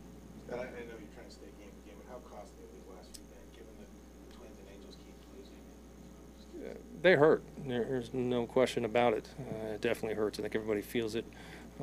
I, 0.50 0.54
I 0.54 0.56
know 0.56 0.64
you're 0.64 1.12
trying 1.14 1.28
to 1.28 1.32
stay 1.32 1.46
game 1.58 1.70
to 1.70 1.88
game, 1.88 1.96
but 1.98 2.08
how 2.08 2.18
costly 2.24 2.64
are 2.64 2.72
these 2.72 2.88
last 2.94 3.14
few 3.14 3.24
games, 3.28 3.52
given 3.52 3.72
that 3.78 3.88
the 4.30 4.36
Twins 4.36 4.56
and 4.58 4.68
Angels 4.74 4.96
keep 4.96 5.14
losing? 5.36 6.82
they 7.02 7.14
hurt. 7.14 7.42
There's 7.66 8.14
no 8.14 8.46
question 8.46 8.84
about 8.84 9.14
it. 9.14 9.28
Uh, 9.38 9.74
it 9.74 9.80
definitely 9.80 10.16
hurts. 10.16 10.38
I 10.38 10.42
think 10.42 10.54
everybody 10.54 10.82
feels 10.82 11.14
it 11.14 11.26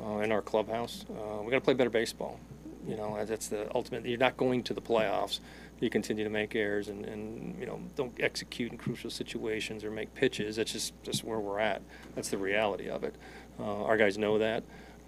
uh, 0.02 0.18
in 0.18 0.32
our 0.32 0.42
clubhouse. 0.42 1.04
Uh, 1.10 1.42
we 1.42 1.50
got 1.50 1.58
to 1.58 1.64
play 1.64 1.74
better 1.74 1.90
baseball. 1.90 2.40
You 2.86 2.96
know, 2.96 3.24
that's 3.24 3.48
the 3.48 3.68
ultimate. 3.74 4.06
You're 4.06 4.18
not 4.18 4.36
going 4.36 4.62
to 4.64 4.74
the 4.74 4.80
playoffs. 4.80 5.40
You 5.80 5.90
continue 5.90 6.24
to 6.24 6.30
make 6.30 6.54
errors 6.54 6.88
and, 6.88 7.04
and 7.04 7.58
you 7.60 7.66
know 7.66 7.80
don't 7.96 8.14
execute 8.20 8.72
in 8.72 8.78
crucial 8.78 9.10
situations 9.10 9.84
or 9.84 9.90
make 9.90 10.14
pitches. 10.14 10.56
That's 10.56 10.72
just 10.72 10.92
just 11.02 11.24
where 11.24 11.38
we're 11.38 11.58
at. 11.58 11.82
That's 12.14 12.30
the 12.30 12.38
reality 12.38 12.88
of 12.88 13.04
it. 13.04 13.14
Uh, 13.58 13.84
our 13.84 13.96
guys 13.96 14.18
know 14.18 14.38
that. 14.38 14.62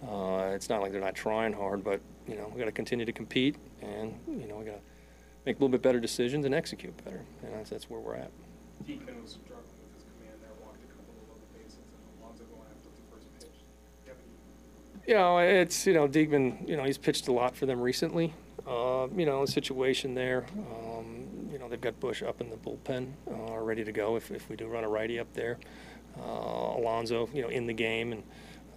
Uh, 0.07 0.53
it's 0.55 0.69
not 0.69 0.81
like 0.81 0.93
they're 0.93 1.01
not 1.01 1.15
trying 1.15 1.53
hard, 1.53 1.83
but 1.83 2.01
you 2.27 2.37
know 2.37 2.51
we 2.53 2.59
got 2.59 2.67
to 2.67 2.73
continue 2.73 3.05
to 3.05 3.13
compete 3.13 3.57
and 3.83 4.15
you 4.29 4.47
know 4.47 4.57
we 4.57 4.65
got 4.65 4.73
to 4.73 4.81
make 5.45 5.57
a 5.57 5.59
little 5.59 5.69
bit 5.69 5.83
better 5.83 6.01
decisions 6.01 6.45
and 6.45 6.55
execute 6.55 6.97
better. 7.05 7.23
And 7.43 7.55
that's, 7.55 7.71
that's 7.71 7.91
where 7.91 8.01
we're 8.01 8.15
at. 8.15 8.31
Was 8.87 9.39
struggling 9.45 9.79
You 15.09 15.15
know, 15.15 15.39
it's 15.39 15.87
you 15.87 15.95
know 15.95 16.07
Diekman. 16.07 16.69
You 16.69 16.77
know, 16.77 16.85
he's 16.85 16.99
pitched 16.99 17.29
a 17.29 17.33
lot 17.33 17.57
for 17.57 17.65
them 17.65 17.81
recently. 17.81 18.35
Uh, 18.67 19.09
you 19.17 19.25
know, 19.25 19.47
the 19.47 19.51
situation 19.51 20.15
there. 20.15 20.45
Um, 20.55 21.49
you 21.51 21.59
know, 21.59 21.67
they've 21.67 21.81
got 21.81 21.99
Bush 21.99 22.23
up 22.23 22.43
in 22.43 22.51
the 22.51 22.57
bullpen, 22.57 23.13
uh, 23.27 23.57
ready 23.59 23.85
to 23.85 23.93
go 23.93 24.17
if, 24.17 24.31
if 24.31 24.51
we 24.51 24.57
do 24.57 24.67
run 24.67 24.85
a 24.85 24.89
righty 24.89 25.19
up 25.19 25.33
there. 25.33 25.57
Uh, 26.17 26.79
Alonso, 26.79 27.29
you 27.33 27.43
know, 27.43 27.49
in 27.49 27.67
the 27.67 27.75
game 27.75 28.13
and. 28.13 28.23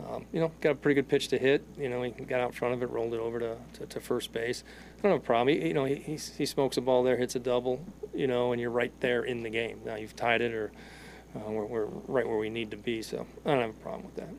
Um, 0.09 0.25
you 0.31 0.39
know, 0.39 0.51
got 0.61 0.71
a 0.71 0.75
pretty 0.75 0.95
good 0.95 1.07
pitch 1.07 1.27
to 1.27 1.37
hit. 1.37 1.63
You 1.77 1.87
know, 1.87 2.01
he 2.01 2.09
got 2.09 2.39
out 2.39 2.47
in 2.47 2.51
front 2.53 2.73
of 2.73 2.81
it, 2.81 2.89
rolled 2.89 3.13
it 3.13 3.19
over 3.19 3.39
to, 3.39 3.55
to, 3.73 3.85
to 3.85 3.99
first 3.99 4.33
base. 4.33 4.63
I 4.97 5.01
don't 5.03 5.11
have 5.11 5.21
a 5.21 5.23
problem. 5.23 5.55
He, 5.55 5.67
you 5.67 5.73
know, 5.75 5.85
he, 5.85 6.17
he, 6.17 6.45
smokes 6.47 6.77
a 6.77 6.81
ball 6.81 7.03
there, 7.03 7.17
hits 7.17 7.35
a 7.35 7.39
double, 7.39 7.85
you 8.11 8.25
know, 8.25 8.51
and 8.51 8.59
you're 8.59 8.71
right 8.71 8.93
there 8.99 9.23
in 9.23 9.43
the 9.43 9.51
game. 9.51 9.81
Now 9.85 9.97
you've 9.97 10.15
tied 10.15 10.41
it 10.41 10.53
or 10.53 10.71
uh, 11.35 11.51
we're, 11.51 11.65
we're 11.65 11.85
right 11.85 12.27
where 12.27 12.37
we 12.37 12.49
need 12.49 12.71
to 12.71 12.77
be, 12.77 13.01
so 13.01 13.25
I 13.45 13.51
don't 13.51 13.61
have 13.61 13.69
a 13.69 13.73
problem 13.73 14.05
with 14.05 14.15
that. 14.15 14.29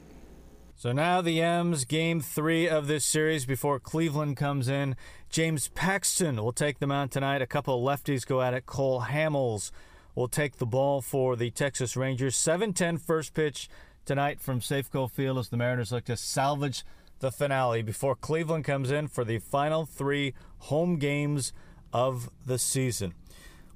So 0.76 0.90
now 0.92 1.20
the 1.20 1.40
M's 1.40 1.84
game 1.84 2.20
three 2.20 2.68
of 2.68 2.88
this 2.88 3.04
series 3.04 3.46
before 3.46 3.78
Cleveland 3.78 4.36
comes 4.36 4.68
in. 4.68 4.96
James 5.30 5.68
Paxton 5.68 6.42
will 6.42 6.52
take 6.52 6.80
them 6.80 6.90
out 6.90 7.10
tonight. 7.10 7.40
A 7.40 7.46
couple 7.46 7.82
lefties 7.82 8.26
go 8.26 8.42
at 8.42 8.52
it. 8.52 8.66
Cole 8.66 9.02
Hamels 9.02 9.70
will 10.14 10.28
take 10.28 10.56
the 10.56 10.66
ball 10.66 11.00
for 11.00 11.36
the 11.36 11.50
Texas 11.50 11.96
Rangers. 11.96 12.36
7 12.36 12.72
10 12.72 12.98
first 12.98 13.34
pitch. 13.34 13.68
tonight 14.04 14.40
from 14.40 14.60
Safeco 14.60 15.10
Field 15.10 15.38
as 15.38 15.48
the 15.48 15.56
Mariners 15.56 15.92
look 15.92 16.04
to 16.04 16.16
salvage 16.16 16.84
the 17.20 17.30
finale 17.30 17.82
before 17.82 18.16
Cleveland 18.16 18.64
comes 18.64 18.90
in 18.90 19.06
for 19.06 19.24
the 19.24 19.38
final 19.38 19.86
three 19.86 20.34
home 20.58 20.96
games 20.96 21.52
of 21.92 22.30
the 22.44 22.58
season. 22.58 23.14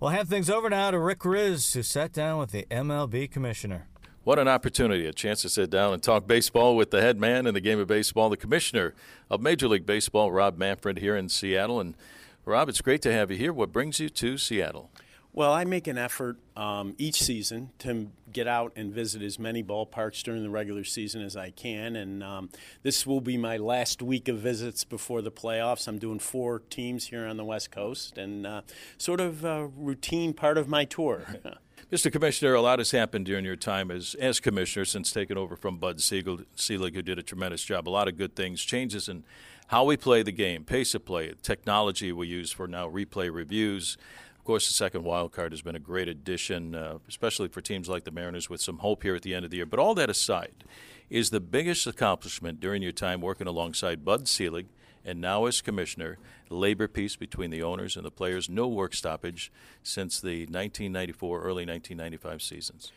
We'll 0.01 0.11
hand 0.11 0.29
things 0.29 0.51
over 0.51 0.69
now 0.69 0.91
to 0.91 0.99
Rick 0.99 1.21
Rizzs, 1.21 1.73
who 1.75 1.83
sat 1.83 2.13
down 2.13 2.39
with 2.39 2.51
the 2.51 2.67
MLB 2.71 3.31
commissioner. 3.31 3.87
What 4.25 4.41
an 4.41 4.49
opportunity, 4.49 5.07
a 5.07 5.13
chance 5.13 5.43
to 5.43 5.49
sit 5.49 5.71
down 5.71 5.95
and 5.95 6.03
talk 6.03 6.27
baseball 6.27 6.75
with 6.75 6.91
the 6.91 7.01
head 7.01 7.21
man 7.21 7.47
in 7.47 7.55
the 7.55 7.61
game 7.61 7.79
of 7.79 7.87
baseball, 7.87 8.29
the 8.29 8.37
commissioner 8.37 8.93
of 9.31 9.41
Major 9.41 9.69
League 9.69 9.87
Baseball, 9.87 10.33
Rob 10.33 10.59
Manfred, 10.59 10.99
here 10.99 11.17
in 11.17 11.29
Seattle. 11.29 11.81
And 11.81 11.97
Rob, 12.45 12.69
it's 12.69 12.81
great 12.81 13.01
to 13.03 13.13
have 13.13 13.31
you 13.31 13.37
here. 13.37 13.53
What 13.53 13.73
brings 13.73 14.01
you 14.01 14.09
to 14.09 14.37
Seattle? 14.37 14.91
Well, 15.37 15.53
I 15.53 15.67
make 15.67 15.87
an 15.87 15.99
effort 15.99 16.39
um, 16.57 16.95
each 16.97 17.21
season 17.21 17.69
to 17.81 18.11
get 18.33 18.49
out 18.49 18.73
and 18.75 18.91
visit 18.91 19.21
as 19.21 19.39
many 19.39 19.63
ballparks 19.63 20.23
during 20.23 20.43
the 20.43 20.49
regular 20.49 20.83
season 20.83 21.21
as 21.21 21.37
I 21.37 21.51
can. 21.51 21.95
And 21.95 22.25
um, 22.25 22.49
this 22.83 23.07
will 23.07 23.21
be 23.21 23.37
my 23.37 23.59
last 23.59 24.01
week 24.01 24.29
of 24.29 24.39
visits 24.39 24.83
before 24.83 25.21
the 25.21 25.31
playoffs. 25.31 25.89
I'm 25.89 25.99
doing 25.99 26.21
four 26.21 26.61
teams 26.71 27.09
here 27.09 27.27
on 27.27 27.37
the 27.37 27.45
West 27.45 27.71
Coast 27.71 28.17
and 28.17 28.47
uh, 28.47 28.63
sort 28.97 29.21
of 29.21 29.45
a 29.45 29.67
routine 29.67 30.33
part 30.33 30.57
of 30.57 30.69
my 30.69 30.87
tour. 30.87 31.27
Mr. 31.93 32.11
Commissioner, 32.11 32.55
a 32.55 32.63
lot 32.63 32.79
has 32.79 32.93
happened 32.93 33.27
during 33.27 33.45
your 33.45 33.57
time 33.57 33.91
as, 33.91 34.15
as 34.15 34.41
commissioner 34.41 34.87
since 34.87 35.13
taking 35.13 35.37
over 35.37 35.55
from 35.55 35.77
Bud 35.77 36.01
Siegel, 36.01 36.41
Selig, 36.55 36.95
who 36.95 37.03
did 37.03 37.19
a 37.19 37.23
tremendous 37.23 37.63
job. 37.63 37.87
A 37.87 37.91
lot 37.91 38.09
of 38.09 38.17
good 38.17 38.35
things, 38.35 38.65
changes 38.65 39.07
in 39.07 39.23
how 39.69 39.85
we 39.85 39.97
play 39.97 40.23
the 40.23 40.33
game, 40.33 40.65
pace 40.65 40.95
of 40.95 41.05
play, 41.05 41.35
technology 41.43 42.11
we 42.11 42.27
use 42.27 42.51
for 42.51 42.67
now 42.67 42.89
replay 42.89 43.33
reviews 43.33 43.99
course, 44.47 44.67
the 44.67 44.75
second 44.75 45.05
wild 45.05 45.33
card 45.33 45.53
has 45.53 45.63
been 45.63 45.77
a 45.77 45.81
great 45.81 46.09
addition, 46.09 46.75
uh, 46.75 46.99
especially 47.09 47.49
for 47.49 47.61
teams 47.61 47.89
like 47.89 48.05
the 48.05 48.11
Mariners 48.11 48.49
with 48.49 48.61
some 48.61 48.79
hope 48.79 49.03
here 49.03 49.15
at 49.15 49.23
the 49.23 49.35
end 49.35 49.45
of 49.45 49.51
the 49.51 49.59
year. 49.59 49.67
But 49.67 49.81
all 49.81 49.95
that 49.95 50.09
aside, 50.09 50.65
is 51.09 51.31
the 51.31 51.41
biggest 51.41 51.87
accomplishment 51.87 52.61
during 52.61 52.83
your 52.83 52.93
time 52.93 53.21
working 53.21 53.47
alongside 53.47 54.05
Bud 54.05 54.27
Selig 54.29 54.67
and 55.05 55.21
now 55.21 55.47
as 55.47 55.61
commissioner, 55.61 56.19
labor 56.51 56.89
peace 56.89 57.15
between 57.15 57.51
the 57.51 57.63
owners 57.63 57.97
and 57.97 58.05
the 58.05 58.11
players, 58.11 58.49
no 58.49 58.67
work 58.67 58.93
stoppage 58.93 59.53
since 59.85 60.21
the 60.21 60.41
1994, 60.47 61.39
early 61.39 61.65
1995 61.65 62.43
seasons. 62.43 62.93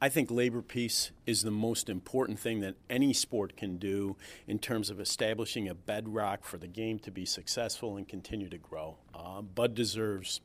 I 0.00 0.08
think 0.08 0.32
labor 0.32 0.62
peace 0.62 1.12
is 1.26 1.42
the 1.42 1.52
most 1.52 1.88
important 1.88 2.40
thing 2.40 2.58
that 2.60 2.74
any 2.90 3.12
sport 3.12 3.56
can 3.56 3.76
do 3.76 4.16
in 4.48 4.58
terms 4.58 4.90
of 4.90 4.98
establishing 4.98 5.68
a 5.68 5.74
bedrock 5.76 6.44
for 6.44 6.58
the 6.58 6.66
game 6.66 6.98
to 7.00 7.12
be 7.12 7.24
successful 7.24 7.96
and 7.96 8.08
continue 8.08 8.48
to 8.48 8.58
grow. 8.58 8.96
Uh, 9.14 9.42
Bud 9.42 9.76
deserves 9.76 10.40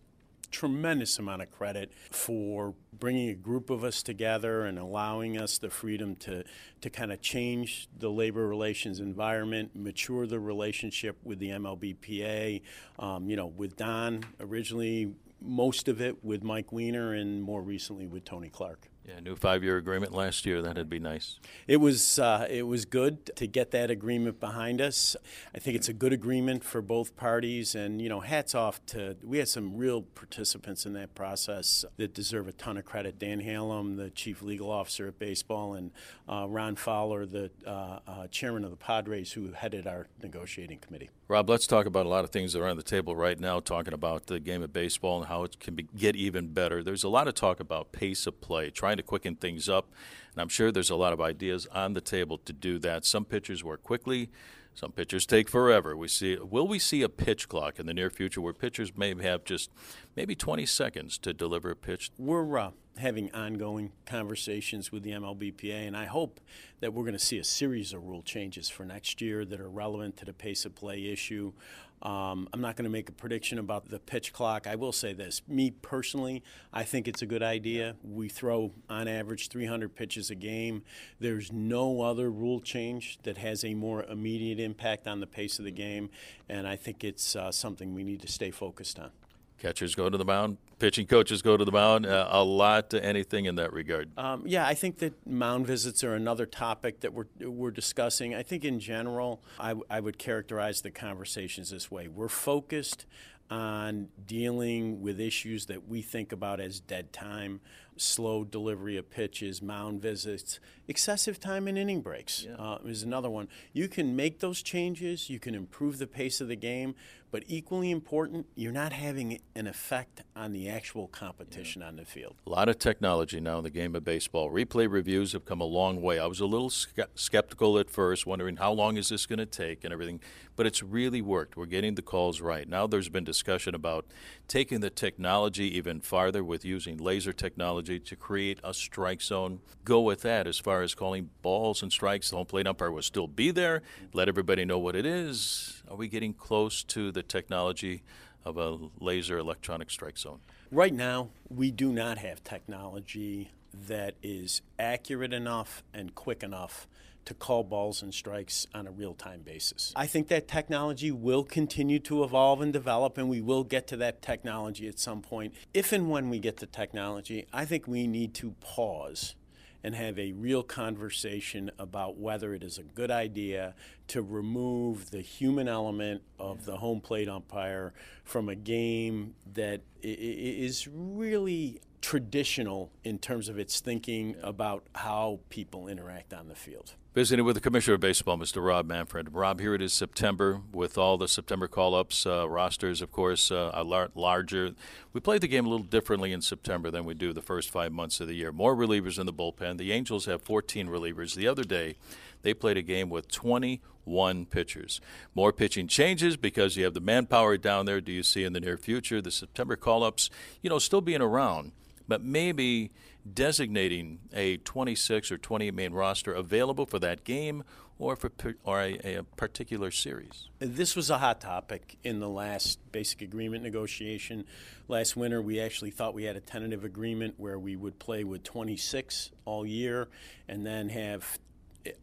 tremendous 0.51 1.19
amount 1.19 1.41
of 1.41 1.51
credit 1.51 1.91
for 2.11 2.73
bringing 2.93 3.29
a 3.29 3.35
group 3.35 3.69
of 3.69 3.83
us 3.83 4.01
together 4.01 4.65
and 4.65 4.79
allowing 4.79 5.37
us 5.37 5.57
the 5.57 5.69
freedom 5.69 6.15
to, 6.15 6.43
to 6.81 6.89
kind 6.89 7.11
of 7.11 7.21
change 7.21 7.87
the 7.97 8.09
labor 8.09 8.47
relations 8.47 8.99
environment, 8.99 9.71
mature 9.75 10.25
the 10.25 10.39
relationship 10.39 11.17
with 11.23 11.39
the 11.39 11.49
MLBPA. 11.49 12.61
Um, 12.99 13.29
you 13.29 13.35
know, 13.35 13.47
with 13.47 13.75
Don, 13.75 14.23
originally 14.39 15.13
most 15.41 15.87
of 15.87 16.01
it 16.01 16.23
with 16.23 16.43
Mike 16.43 16.71
Weiner 16.71 17.13
and 17.13 17.41
more 17.41 17.61
recently 17.61 18.07
with 18.07 18.25
Tony 18.25 18.49
Clark. 18.49 18.89
Yeah, 19.07 19.21
new 19.21 19.37
five-year 19.37 19.77
agreement 19.77 20.13
last 20.13 20.45
year. 20.45 20.61
That'd 20.61 20.89
be 20.89 20.99
nice. 20.99 21.39
It 21.65 21.77
was 21.77 22.19
uh, 22.19 22.45
it 22.49 22.63
was 22.63 22.83
good 22.83 23.33
to 23.37 23.47
get 23.47 23.71
that 23.71 23.89
agreement 23.89 24.41
behind 24.41 24.81
us. 24.81 25.15
I 25.55 25.59
think 25.59 25.77
it's 25.77 25.87
a 25.87 25.93
good 25.93 26.11
agreement 26.11 26.61
for 26.65 26.81
both 26.81 27.15
parties, 27.15 27.73
and 27.73 28.01
you 28.01 28.09
know, 28.09 28.19
hats 28.19 28.53
off 28.53 28.85
to 28.87 29.15
we 29.23 29.37
had 29.37 29.47
some 29.47 29.77
real 29.77 30.01
participants 30.01 30.85
in 30.85 30.91
that 30.93 31.15
process 31.15 31.85
that 31.95 32.13
deserve 32.13 32.49
a 32.49 32.51
ton 32.51 32.75
of 32.75 32.83
credit. 32.83 33.17
Dan 33.17 33.41
Halem, 33.41 33.95
the 33.95 34.09
chief 34.09 34.41
legal 34.41 34.69
officer 34.69 35.07
at 35.07 35.17
baseball, 35.17 35.73
and 35.73 35.91
uh, 36.27 36.45
Ron 36.49 36.75
Fowler, 36.75 37.25
the 37.25 37.49
uh, 37.65 37.99
uh 38.05 38.27
chairman 38.27 38.65
of 38.65 38.71
the 38.71 38.77
Padres, 38.77 39.31
who 39.31 39.53
headed 39.53 39.87
our 39.87 40.07
negotiating 40.21 40.79
committee. 40.79 41.09
Rob, 41.29 41.49
let's 41.49 41.67
talk 41.67 41.85
about 41.85 42.05
a 42.05 42.09
lot 42.09 42.25
of 42.25 42.31
things 42.31 42.53
that 42.53 42.61
are 42.61 42.67
on 42.67 42.77
the 42.77 42.83
table 42.83 43.15
right 43.15 43.39
now. 43.39 43.61
Talking 43.61 43.93
about 43.93 44.27
the 44.27 44.39
game 44.41 44.63
of 44.63 44.73
baseball 44.73 45.19
and 45.19 45.27
how 45.27 45.43
it 45.43 45.61
can 45.61 45.75
be, 45.75 45.87
get 45.95 46.17
even 46.17 46.49
better. 46.49 46.83
There's 46.83 47.05
a 47.05 47.09
lot 47.09 47.29
of 47.29 47.35
talk 47.35 47.61
about 47.61 47.93
pace 47.93 48.27
of 48.27 48.41
play, 48.41 48.69
trying 48.69 48.96
to 48.97 49.03
quicken 49.03 49.35
things 49.35 49.69
up, 49.69 49.89
and 50.33 50.41
I'm 50.41 50.49
sure 50.49 50.71
there's 50.71 50.89
a 50.89 50.95
lot 50.95 51.13
of 51.13 51.21
ideas 51.21 51.67
on 51.67 51.93
the 51.93 52.01
table 52.01 52.37
to 52.39 52.53
do 52.53 52.79
that. 52.79 53.05
Some 53.05 53.25
pitchers 53.25 53.63
work 53.63 53.83
quickly. 53.83 54.29
Some 54.73 54.91
pitchers 54.91 55.25
take 55.25 55.49
forever. 55.49 55.97
We 55.97 56.07
see. 56.07 56.37
Will 56.37 56.67
we 56.67 56.77
see 56.77 57.01
a 57.01 57.09
pitch 57.09 57.49
clock 57.49 57.79
in 57.79 57.87
the 57.87 57.95
near 57.95 58.11
future 58.11 58.41
where 58.41 58.53
pitchers 58.53 58.95
may 58.95 59.15
have 59.23 59.43
just 59.43 59.71
maybe 60.15 60.35
20 60.35 60.67
seconds 60.67 61.17
to 61.19 61.33
deliver 61.33 61.71
a 61.71 61.75
pitch? 61.75 62.11
We're 62.17 62.59
uh, 62.59 62.71
having 62.97 63.33
ongoing 63.33 63.91
conversations 64.05 64.91
with 64.91 65.03
the 65.03 65.11
MLBPA, 65.11 65.87
and 65.87 65.95
I 65.95 66.05
hope 66.05 66.39
that 66.79 66.93
we're 66.93 67.03
going 67.03 67.13
to 67.13 67.19
see 67.19 67.39
a 67.39 67.43
series 67.43 67.93
of 67.93 68.05
rule 68.05 68.21
changes 68.21 68.69
for 68.69 68.85
next 68.85 69.21
year 69.21 69.45
that 69.45 69.59
are 69.59 69.69
relevant 69.69 70.17
to 70.17 70.25
the 70.25 70.33
pace 70.33 70.65
of 70.65 70.75
play 70.75 71.07
issue. 71.07 71.53
Um, 72.01 72.47
I'm 72.53 72.61
not 72.61 72.75
going 72.75 72.83
to 72.83 72.91
make 72.91 73.09
a 73.09 73.11
prediction 73.11 73.57
about 73.57 73.89
the 73.89 73.97
pitch 73.97 74.31
clock. 74.31 74.67
I 74.67 74.75
will 74.75 74.91
say 74.91 75.13
this 75.13 75.41
me 75.47 75.71
personally, 75.71 76.43
I 76.71 76.83
think 76.83 77.07
it's 77.07 77.23
a 77.23 77.25
good 77.25 77.41
idea. 77.41 77.95
We 78.03 78.29
throw 78.29 78.71
on 78.89 79.07
average 79.07 79.49
300 79.49 79.95
pitches 79.95 80.29
a 80.29 80.35
game. 80.35 80.83
There's 81.19 81.51
no 81.51 82.01
other 82.01 82.29
rule 82.29 82.59
change 82.59 83.17
that 83.23 83.37
has 83.37 83.63
a 83.63 83.73
more 83.73 84.03
immediate 84.03 84.59
impact 84.59 85.07
on 85.07 85.19
the 85.19 85.27
pace 85.27 85.57
of 85.57 85.65
the 85.65 85.71
game, 85.71 86.11
and 86.47 86.67
I 86.67 86.75
think 86.75 87.03
it's 87.03 87.35
uh, 87.35 87.51
something 87.51 87.95
we 87.95 88.03
need 88.03 88.21
to 88.21 88.27
stay 88.27 88.51
focused 88.51 88.99
on. 88.99 89.09
Catchers 89.59 89.95
go 89.95 90.09
to 90.09 90.17
the 90.17 90.25
mound, 90.25 90.57
pitching 90.79 91.07
coaches 91.07 91.41
go 91.41 91.57
to 91.57 91.65
the 91.65 91.71
mound. 91.71 92.05
Uh, 92.05 92.27
a 92.29 92.43
lot 92.43 92.91
to 92.91 93.03
anything 93.03 93.45
in 93.45 93.55
that 93.55 93.73
regard. 93.73 94.09
Um, 94.17 94.43
yeah, 94.45 94.67
I 94.67 94.73
think 94.73 94.99
that 94.99 95.25
mound 95.25 95.65
visits 95.65 96.03
are 96.03 96.13
another 96.13 96.45
topic 96.45 96.99
that 97.01 97.13
we're 97.13 97.25
we're 97.39 97.71
discussing. 97.71 98.35
I 98.35 98.43
think 98.43 98.63
in 98.63 98.79
general, 98.79 99.41
I, 99.59 99.73
I 99.89 99.99
would 99.99 100.17
characterize 100.17 100.81
the 100.81 100.91
conversations 100.91 101.71
this 101.71 101.89
way: 101.89 102.07
we're 102.07 102.29
focused 102.29 103.05
on 103.49 104.09
dealing 104.25 105.01
with 105.01 105.19
issues 105.19 105.67
that 105.67 105.87
we 105.87 106.01
think 106.01 106.31
about 106.31 106.59
as 106.59 106.79
dead 106.79 107.13
time, 107.13 107.61
slow 108.01 108.43
delivery 108.43 108.97
of 108.97 109.09
pitches, 109.09 109.61
mound 109.61 110.01
visits, 110.01 110.59
excessive 110.87 111.39
time 111.39 111.67
in 111.67 111.77
inning 111.77 112.01
breaks 112.01 112.45
yeah. 112.47 112.55
uh, 112.55 112.77
is 112.85 113.03
another 113.03 113.29
one. 113.29 113.47
You 113.73 113.87
can 113.87 114.15
make 114.15 114.39
those 114.39 114.61
changes, 114.61 115.29
you 115.29 115.39
can 115.39 115.55
improve 115.55 115.97
the 115.97 116.07
pace 116.07 116.41
of 116.41 116.47
the 116.47 116.55
game, 116.55 116.95
but 117.29 117.43
equally 117.47 117.91
important, 117.91 118.45
you're 118.55 118.71
not 118.71 118.93
having 118.93 119.39
an 119.53 119.67
effect 119.67 120.23
on 120.35 120.53
the 120.53 120.69
actual 120.69 121.07
competition 121.07 121.81
yeah. 121.81 121.89
on 121.89 121.97
the 121.97 122.05
field. 122.05 122.35
A 122.45 122.49
lot 122.49 122.69
of 122.69 122.79
technology 122.79 123.41
now 123.41 123.57
in 123.57 123.63
the 123.63 123.69
game 123.69 123.95
of 123.95 124.05
baseball. 124.05 124.49
Replay 124.49 124.89
reviews 124.89 125.33
have 125.33 125.45
come 125.45 125.59
a 125.59 125.65
long 125.65 126.01
way. 126.01 126.19
I 126.19 126.25
was 126.25 126.39
a 126.39 126.45
little 126.45 126.69
skeptical 126.69 127.77
at 127.79 127.89
first, 127.89 128.25
wondering 128.25 128.57
how 128.57 128.71
long 128.71 128.95
is 128.95 129.09
this 129.09 129.25
going 129.25 129.39
to 129.39 129.45
take 129.45 129.83
and 129.83 129.91
everything, 129.91 130.21
but 130.55 130.65
it's 130.65 130.81
really 130.81 131.21
worked. 131.21 131.57
We're 131.57 131.65
getting 131.65 131.95
the 131.95 132.01
calls 132.01 132.39
right. 132.39 132.67
Now 132.67 132.87
there's 132.87 133.09
been 133.09 133.25
discussion 133.25 133.75
about 133.75 134.05
taking 134.47 134.79
the 134.79 134.89
technology 134.89 135.75
even 135.77 135.99
farther 135.99 136.43
with 136.43 136.63
using 136.63 136.97
laser 136.97 137.33
technology 137.33 137.86
to 137.87 138.15
create 138.15 138.59
a 138.63 138.73
strike 138.73 139.21
zone. 139.21 139.59
Go 139.83 140.01
with 140.01 140.21
that 140.21 140.45
as 140.45 140.59
far 140.59 140.81
as 140.81 140.93
calling 140.93 141.29
balls 141.41 141.81
and 141.81 141.91
strikes. 141.91 142.29
The 142.29 142.37
home 142.37 142.45
plate 142.45 142.67
umpire 142.67 142.91
will 142.91 143.01
still 143.01 143.27
be 143.27 143.51
there, 143.51 143.81
let 144.13 144.27
everybody 144.27 144.65
know 144.65 144.77
what 144.77 144.95
it 144.95 145.05
is. 145.05 145.81
Are 145.89 145.95
we 145.95 146.07
getting 146.07 146.33
close 146.33 146.83
to 146.83 147.11
the 147.11 147.23
technology 147.23 148.03
of 148.45 148.57
a 148.57 148.77
laser 148.99 149.37
electronic 149.37 149.89
strike 149.89 150.17
zone? 150.17 150.39
Right 150.71 150.93
now, 150.93 151.29
we 151.49 151.71
do 151.71 151.93
not 151.93 152.17
have 152.17 152.43
technology 152.43 153.51
that 153.87 154.15
is 154.21 154.61
accurate 154.77 155.31
enough 155.31 155.81
and 155.93 156.13
quick 156.13 156.43
enough 156.43 156.87
to 157.23 157.33
call 157.33 157.63
balls 157.63 158.01
and 158.01 158.13
strikes 158.13 158.67
on 158.73 158.85
a 158.85 158.91
real 158.91 159.13
time 159.13 159.41
basis. 159.41 159.93
I 159.95 160.07
think 160.07 160.27
that 160.27 160.47
technology 160.47 161.09
will 161.09 161.45
continue 161.45 161.99
to 161.99 162.21
evolve 162.21 162.59
and 162.59 162.73
develop, 162.73 163.17
and 163.17 163.29
we 163.29 163.39
will 163.39 163.63
get 163.63 163.87
to 163.87 163.97
that 163.97 164.21
technology 164.21 164.89
at 164.89 164.99
some 164.99 165.21
point. 165.21 165.53
If 165.73 165.93
and 165.93 166.09
when 166.09 166.29
we 166.29 166.39
get 166.39 166.57
to 166.57 166.65
technology, 166.65 167.47
I 167.53 167.63
think 167.63 167.87
we 167.87 168.05
need 168.05 168.33
to 168.35 168.51
pause 168.59 169.35
and 169.83 169.95
have 169.95 170.17
a 170.19 170.31
real 170.33 170.63
conversation 170.63 171.71
about 171.79 172.17
whether 172.17 172.53
it 172.53 172.63
is 172.63 172.77
a 172.77 172.83
good 172.83 173.11
idea 173.11 173.73
to 174.07 174.21
remove 174.21 175.11
the 175.11 175.21
human 175.21 175.67
element 175.67 176.21
of 176.39 176.65
the 176.65 176.77
home 176.77 176.99
plate 176.99 177.29
umpire 177.29 177.93
from 178.23 178.49
a 178.49 178.55
game 178.55 179.35
that 179.53 179.81
is 180.01 180.87
really 180.91 181.81
traditional 182.01 182.91
in 183.03 183.17
terms 183.17 183.49
of 183.49 183.57
its 183.57 183.79
thinking 183.79 184.35
about 184.41 184.85
how 184.95 185.39
people 185.49 185.87
interact 185.87 186.33
on 186.33 186.47
the 186.47 186.55
field. 186.55 186.93
Visiting 187.13 187.43
with 187.43 187.55
the 187.55 187.61
Commissioner 187.61 187.95
of 187.95 187.99
Baseball, 187.99 188.37
Mr. 188.37 188.63
Rob 188.63 188.85
Manfred. 188.85 189.33
Rob, 189.33 189.59
here 189.59 189.73
it 189.73 189.81
is 189.81 189.91
September 189.91 190.61
with 190.71 190.99
all 190.99 191.17
the 191.17 191.27
September 191.27 191.67
call 191.67 191.95
ups. 191.95 192.27
Uh, 192.27 192.47
rosters, 192.47 193.01
of 193.01 193.11
course, 193.11 193.49
uh, 193.49 193.71
are 193.73 193.83
lar- 193.83 194.11
larger. 194.13 194.75
We 195.13 195.19
play 195.19 195.39
the 195.39 195.47
game 195.47 195.65
a 195.65 195.69
little 195.69 195.85
differently 195.85 196.31
in 196.31 196.41
September 196.41 196.91
than 196.91 197.05
we 197.05 197.15
do 197.15 197.33
the 197.33 197.41
first 197.41 197.71
five 197.71 197.91
months 197.91 198.19
of 198.19 198.27
the 198.27 198.35
year. 198.35 198.51
More 198.51 198.75
relievers 198.75 199.17
in 199.17 199.25
the 199.25 199.33
bullpen. 199.33 199.79
The 199.79 199.91
Angels 199.91 200.25
have 200.25 200.43
14 200.43 200.87
relievers. 200.87 201.33
The 201.33 201.47
other 201.47 201.63
day, 201.63 201.95
they 202.41 202.53
played 202.53 202.77
a 202.77 202.81
game 202.81 203.09
with 203.09 203.27
21 203.29 204.45
pitchers. 204.45 205.01
More 205.35 205.51
pitching 205.51 205.87
changes 205.87 206.37
because 206.37 206.77
you 206.77 206.83
have 206.83 206.93
the 206.93 207.01
manpower 207.01 207.57
down 207.57 207.85
there. 207.85 208.01
Do 208.01 208.11
you 208.11 208.23
see 208.23 208.43
in 208.43 208.53
the 208.53 208.59
near 208.59 208.77
future 208.77 209.21
the 209.21 209.31
September 209.31 209.75
call 209.75 210.03
ups, 210.03 210.29
you 210.61 210.69
know, 210.69 210.79
still 210.79 211.01
being 211.01 211.21
around? 211.21 211.71
but 212.07 212.23
maybe 212.23 212.91
designating 213.31 214.19
a 214.33 214.57
26 214.57 215.31
or 215.31 215.37
28 215.37 215.73
man 215.73 215.93
roster 215.93 216.33
available 216.33 216.85
for 216.85 216.99
that 216.99 217.23
game 217.23 217.63
or 217.99 218.15
for 218.15 218.31
or 218.63 218.79
a, 218.79 219.17
a, 219.17 219.23
particular 219.35 219.91
series? 219.91 220.49
This 220.59 220.95
was 220.95 221.09
a 221.09 221.17
hot 221.17 221.41
topic 221.41 221.97
in 222.03 222.19
the 222.19 222.29
last 222.29 222.79
basic 222.91 223.21
agreement 223.21 223.63
negotiation. 223.63 224.45
Last 224.87 225.17
winter, 225.17 225.41
we 225.41 225.59
actually 225.59 225.91
thought 225.91 226.13
we 226.13 226.23
had 226.23 226.35
a 226.35 226.39
tentative 226.39 226.83
agreement 226.83 227.33
where 227.37 227.59
we 227.59 227.75
would 227.75 227.99
play 227.99 228.23
with 228.23 228.43
26 228.43 229.31
all 229.45 229.65
year 229.65 230.07
and 230.47 230.65
then 230.65 230.89
have 230.89 231.39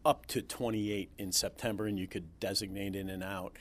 up 0.05 0.27
to 0.27 0.43
28 0.43 1.11
in 1.19 1.33
September, 1.33 1.87
and 1.87 1.99
you 1.99 2.07
could 2.07 2.39
designate 2.41 2.95
in 2.97 3.09
and 3.09 3.23
out. 3.23 3.57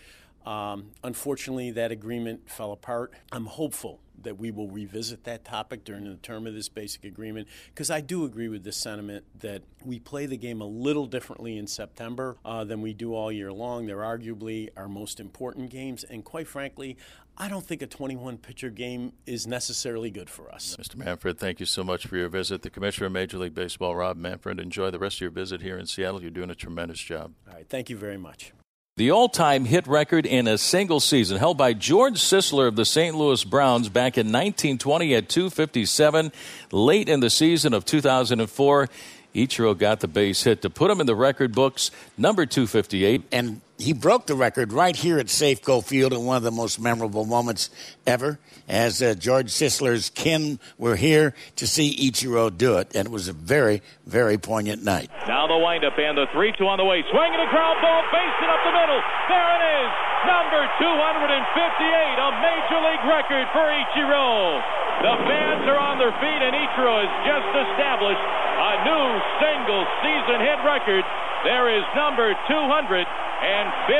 Um, 0.46 0.92
unfortunately, 1.04 1.72
that 1.72 1.92
agreement 1.92 2.50
fell 2.50 2.72
apart. 2.72 3.14
I'm 3.32 3.46
hopeful 3.46 4.00
that 4.22 4.38
we 4.38 4.52
will 4.52 4.70
revisit 4.70 5.24
that 5.26 5.46
topic 5.46 5.84
during 5.84 6.06
the 6.06 6.16
term 6.16 6.48
of 6.48 6.54
this 6.54 6.70
basic 6.70 7.04
agreement 7.04 7.48
because 7.68 7.90
I 7.90 8.02
do 8.02 8.26
agree 8.26 8.48
with 8.48 8.64
the 8.64 8.72
sentiment 8.72 9.26
that 9.40 9.64
we 9.84 10.00
play 10.00 10.26
the 10.26 10.38
game 10.38 10.62
a 10.62 10.66
little 10.66 11.06
differently 11.06 11.58
in 11.58 11.68
September 11.68 12.38
uh, 12.46 12.64
than 12.64 12.82
we 12.82 12.94
do 12.94 13.14
all 13.14 13.32
year 13.32 13.52
long. 13.52 13.86
They're 13.86 13.98
arguably 13.98 14.70
our 14.78 14.88
most 14.88 15.20
important 15.20 15.70
games, 15.70 16.04
and 16.04 16.24
quite 16.24 16.48
frankly, 16.48 16.98
I 17.38 17.50
don't 17.50 17.66
think 17.66 17.82
a 17.82 17.88
21 17.88 18.38
pitcher 18.38 18.70
game 18.70 19.14
is 19.26 19.48
necessarily 19.48 20.12
good 20.12 20.30
for 20.30 20.54
us. 20.54 20.78
Mr. 20.80 20.96
Manfred, 20.96 21.40
thank 21.40 21.60
you 21.60 21.66
so 21.66 21.84
much 21.84 22.06
for 22.06 22.16
your 22.16 22.30
visit. 22.30 22.62
The 22.62 22.70
Commissioner 22.70 23.08
of 23.08 23.14
Major 23.14 23.40
League 23.40 23.56
Baseball, 23.56 23.96
Rob 23.96 24.18
Manfred, 24.18 24.60
enjoy 24.60 24.92
the 24.92 25.00
rest 25.00 25.18
of 25.18 25.22
your 25.22 25.32
visit 25.32 25.62
here 25.62 25.78
in 25.78 25.88
Seattle. 25.88 26.22
You're 26.22 26.32
doing 26.32 26.52
a 26.52 26.56
tremendous 26.56 27.00
job. 27.00 27.34
All 27.48 27.56
right, 27.56 27.68
thank 27.68 27.90
you 27.90 27.98
very 27.98 28.18
much. 28.18 28.54
The 28.96 29.10
all 29.10 29.28
time 29.28 29.66
hit 29.66 29.88
record 29.88 30.28
in 30.28 30.48
a 30.48 30.56
single 30.56 31.00
season 31.00 31.40
held 31.40 31.58
by 31.58 31.74
George 31.74 32.20
Sisler 32.20 32.68
of 32.68 32.76
the 32.76 32.86
St. 32.86 33.16
Louis 33.16 33.44
Browns 33.44 33.90
back 33.90 34.20
in 34.20 34.28
1920 34.28 35.16
at 35.16 35.30
257. 35.30 36.32
Late 36.72 37.10
in 37.10 37.20
the 37.20 37.32
season 37.32 37.74
of 37.74 37.86
2004, 37.86 38.90
Ichiro 39.34 39.78
got 39.78 40.00
the 40.00 40.08
base 40.08 40.44
hit 40.44 40.62
to 40.62 40.70
put 40.70 40.92
him 40.92 41.02
in 41.02 41.08
the 41.08 41.16
record 41.16 41.54
books, 41.54 41.90
number 42.18 42.46
258. 42.46 43.24
And 43.32 43.62
he 43.80 43.92
broke 43.94 44.28
the 44.28 44.36
record 44.36 44.72
right 44.72 44.96
here 44.96 45.18
at 45.18 45.28
Safeco 45.28 45.84
Field 45.84 46.14
in 46.14 46.26
one 46.26 46.38
of 46.38 46.44
the 46.44 46.52
most 46.52 46.80
memorable 46.80 47.26
moments 47.26 47.70
ever. 48.06 48.40
As 48.70 49.02
uh, 49.02 49.16
George 49.16 49.50
Sisler's 49.50 50.10
kin 50.12 50.60
were 50.78 50.96
here 50.96 51.34
to 51.58 51.68
see 51.68 51.92
Ichiro 51.98 52.56
do 52.56 52.78
it, 52.78 52.96
and 52.96 53.08
it 53.08 53.12
was 53.12 53.28
a 53.28 53.34
very, 53.34 53.82
very 54.06 54.38
poignant 54.38 54.84
night. 54.84 55.10
Now 55.28 55.48
the 55.48 55.58
windup 55.58 55.98
and 55.98 56.18
the 56.18 56.28
3 56.32 56.54
2 56.58 56.64
on 56.64 56.78
the 56.78 56.86
way. 56.86 57.04
Swinging 57.12 57.42
a 57.42 57.50
ground 57.52 57.82
ball, 57.82 58.04
basing 58.14 58.50
up 58.54 58.62
the 58.64 58.72
middle. 58.72 59.02
There 59.28 59.50
it 59.52 59.64
is, 59.84 59.90
number 60.30 60.62
258, 60.80 62.24
a 62.24 62.30
major 62.40 62.80
league 62.88 63.06
record 63.10 63.46
for 63.52 63.68
Ichiro. 63.68 64.83
The 65.04 65.20
fans 65.28 65.68
are 65.68 65.76
on 65.76 66.00
their 66.00 66.16
feet, 66.24 66.40
and 66.40 66.56
Ichiro 66.56 67.04
has 67.04 67.12
just 67.28 67.52
established 67.52 68.24
a 68.24 68.72
new 68.88 69.08
single 69.44 69.84
season 70.00 70.40
hit 70.40 70.64
record. 70.64 71.04
There 71.44 71.68
is 71.76 71.84
number 71.92 72.32
258, 72.48 73.04
and 73.04 73.68
58, 73.92 74.00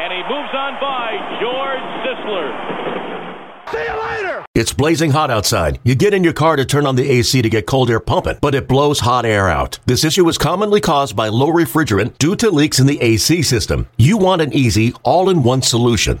and 0.00 0.08
he 0.08 0.24
moves 0.32 0.48
on 0.56 0.80
by 0.80 1.20
George 1.36 1.84
Sisler. 2.00 2.48
See 3.72 3.84
you 3.84 4.02
later! 4.08 4.44
It's 4.54 4.72
blazing 4.72 5.10
hot 5.10 5.30
outside. 5.30 5.80
You 5.84 5.94
get 5.94 6.14
in 6.14 6.24
your 6.24 6.32
car 6.32 6.56
to 6.56 6.64
turn 6.64 6.86
on 6.86 6.96
the 6.96 7.10
AC 7.10 7.42
to 7.42 7.50
get 7.50 7.66
cold 7.66 7.90
air 7.90 8.00
pumping, 8.00 8.38
but 8.40 8.54
it 8.54 8.66
blows 8.66 9.00
hot 9.00 9.26
air 9.26 9.50
out. 9.50 9.80
This 9.84 10.02
issue 10.02 10.26
is 10.30 10.38
commonly 10.38 10.80
caused 10.80 11.14
by 11.14 11.28
low 11.28 11.48
refrigerant 11.48 12.16
due 12.16 12.36
to 12.36 12.50
leaks 12.50 12.78
in 12.78 12.86
the 12.86 13.02
AC 13.02 13.42
system. 13.42 13.86
You 13.98 14.16
want 14.16 14.40
an 14.40 14.54
easy, 14.54 14.94
all 15.02 15.28
in 15.28 15.42
one 15.42 15.60
solution 15.60 16.20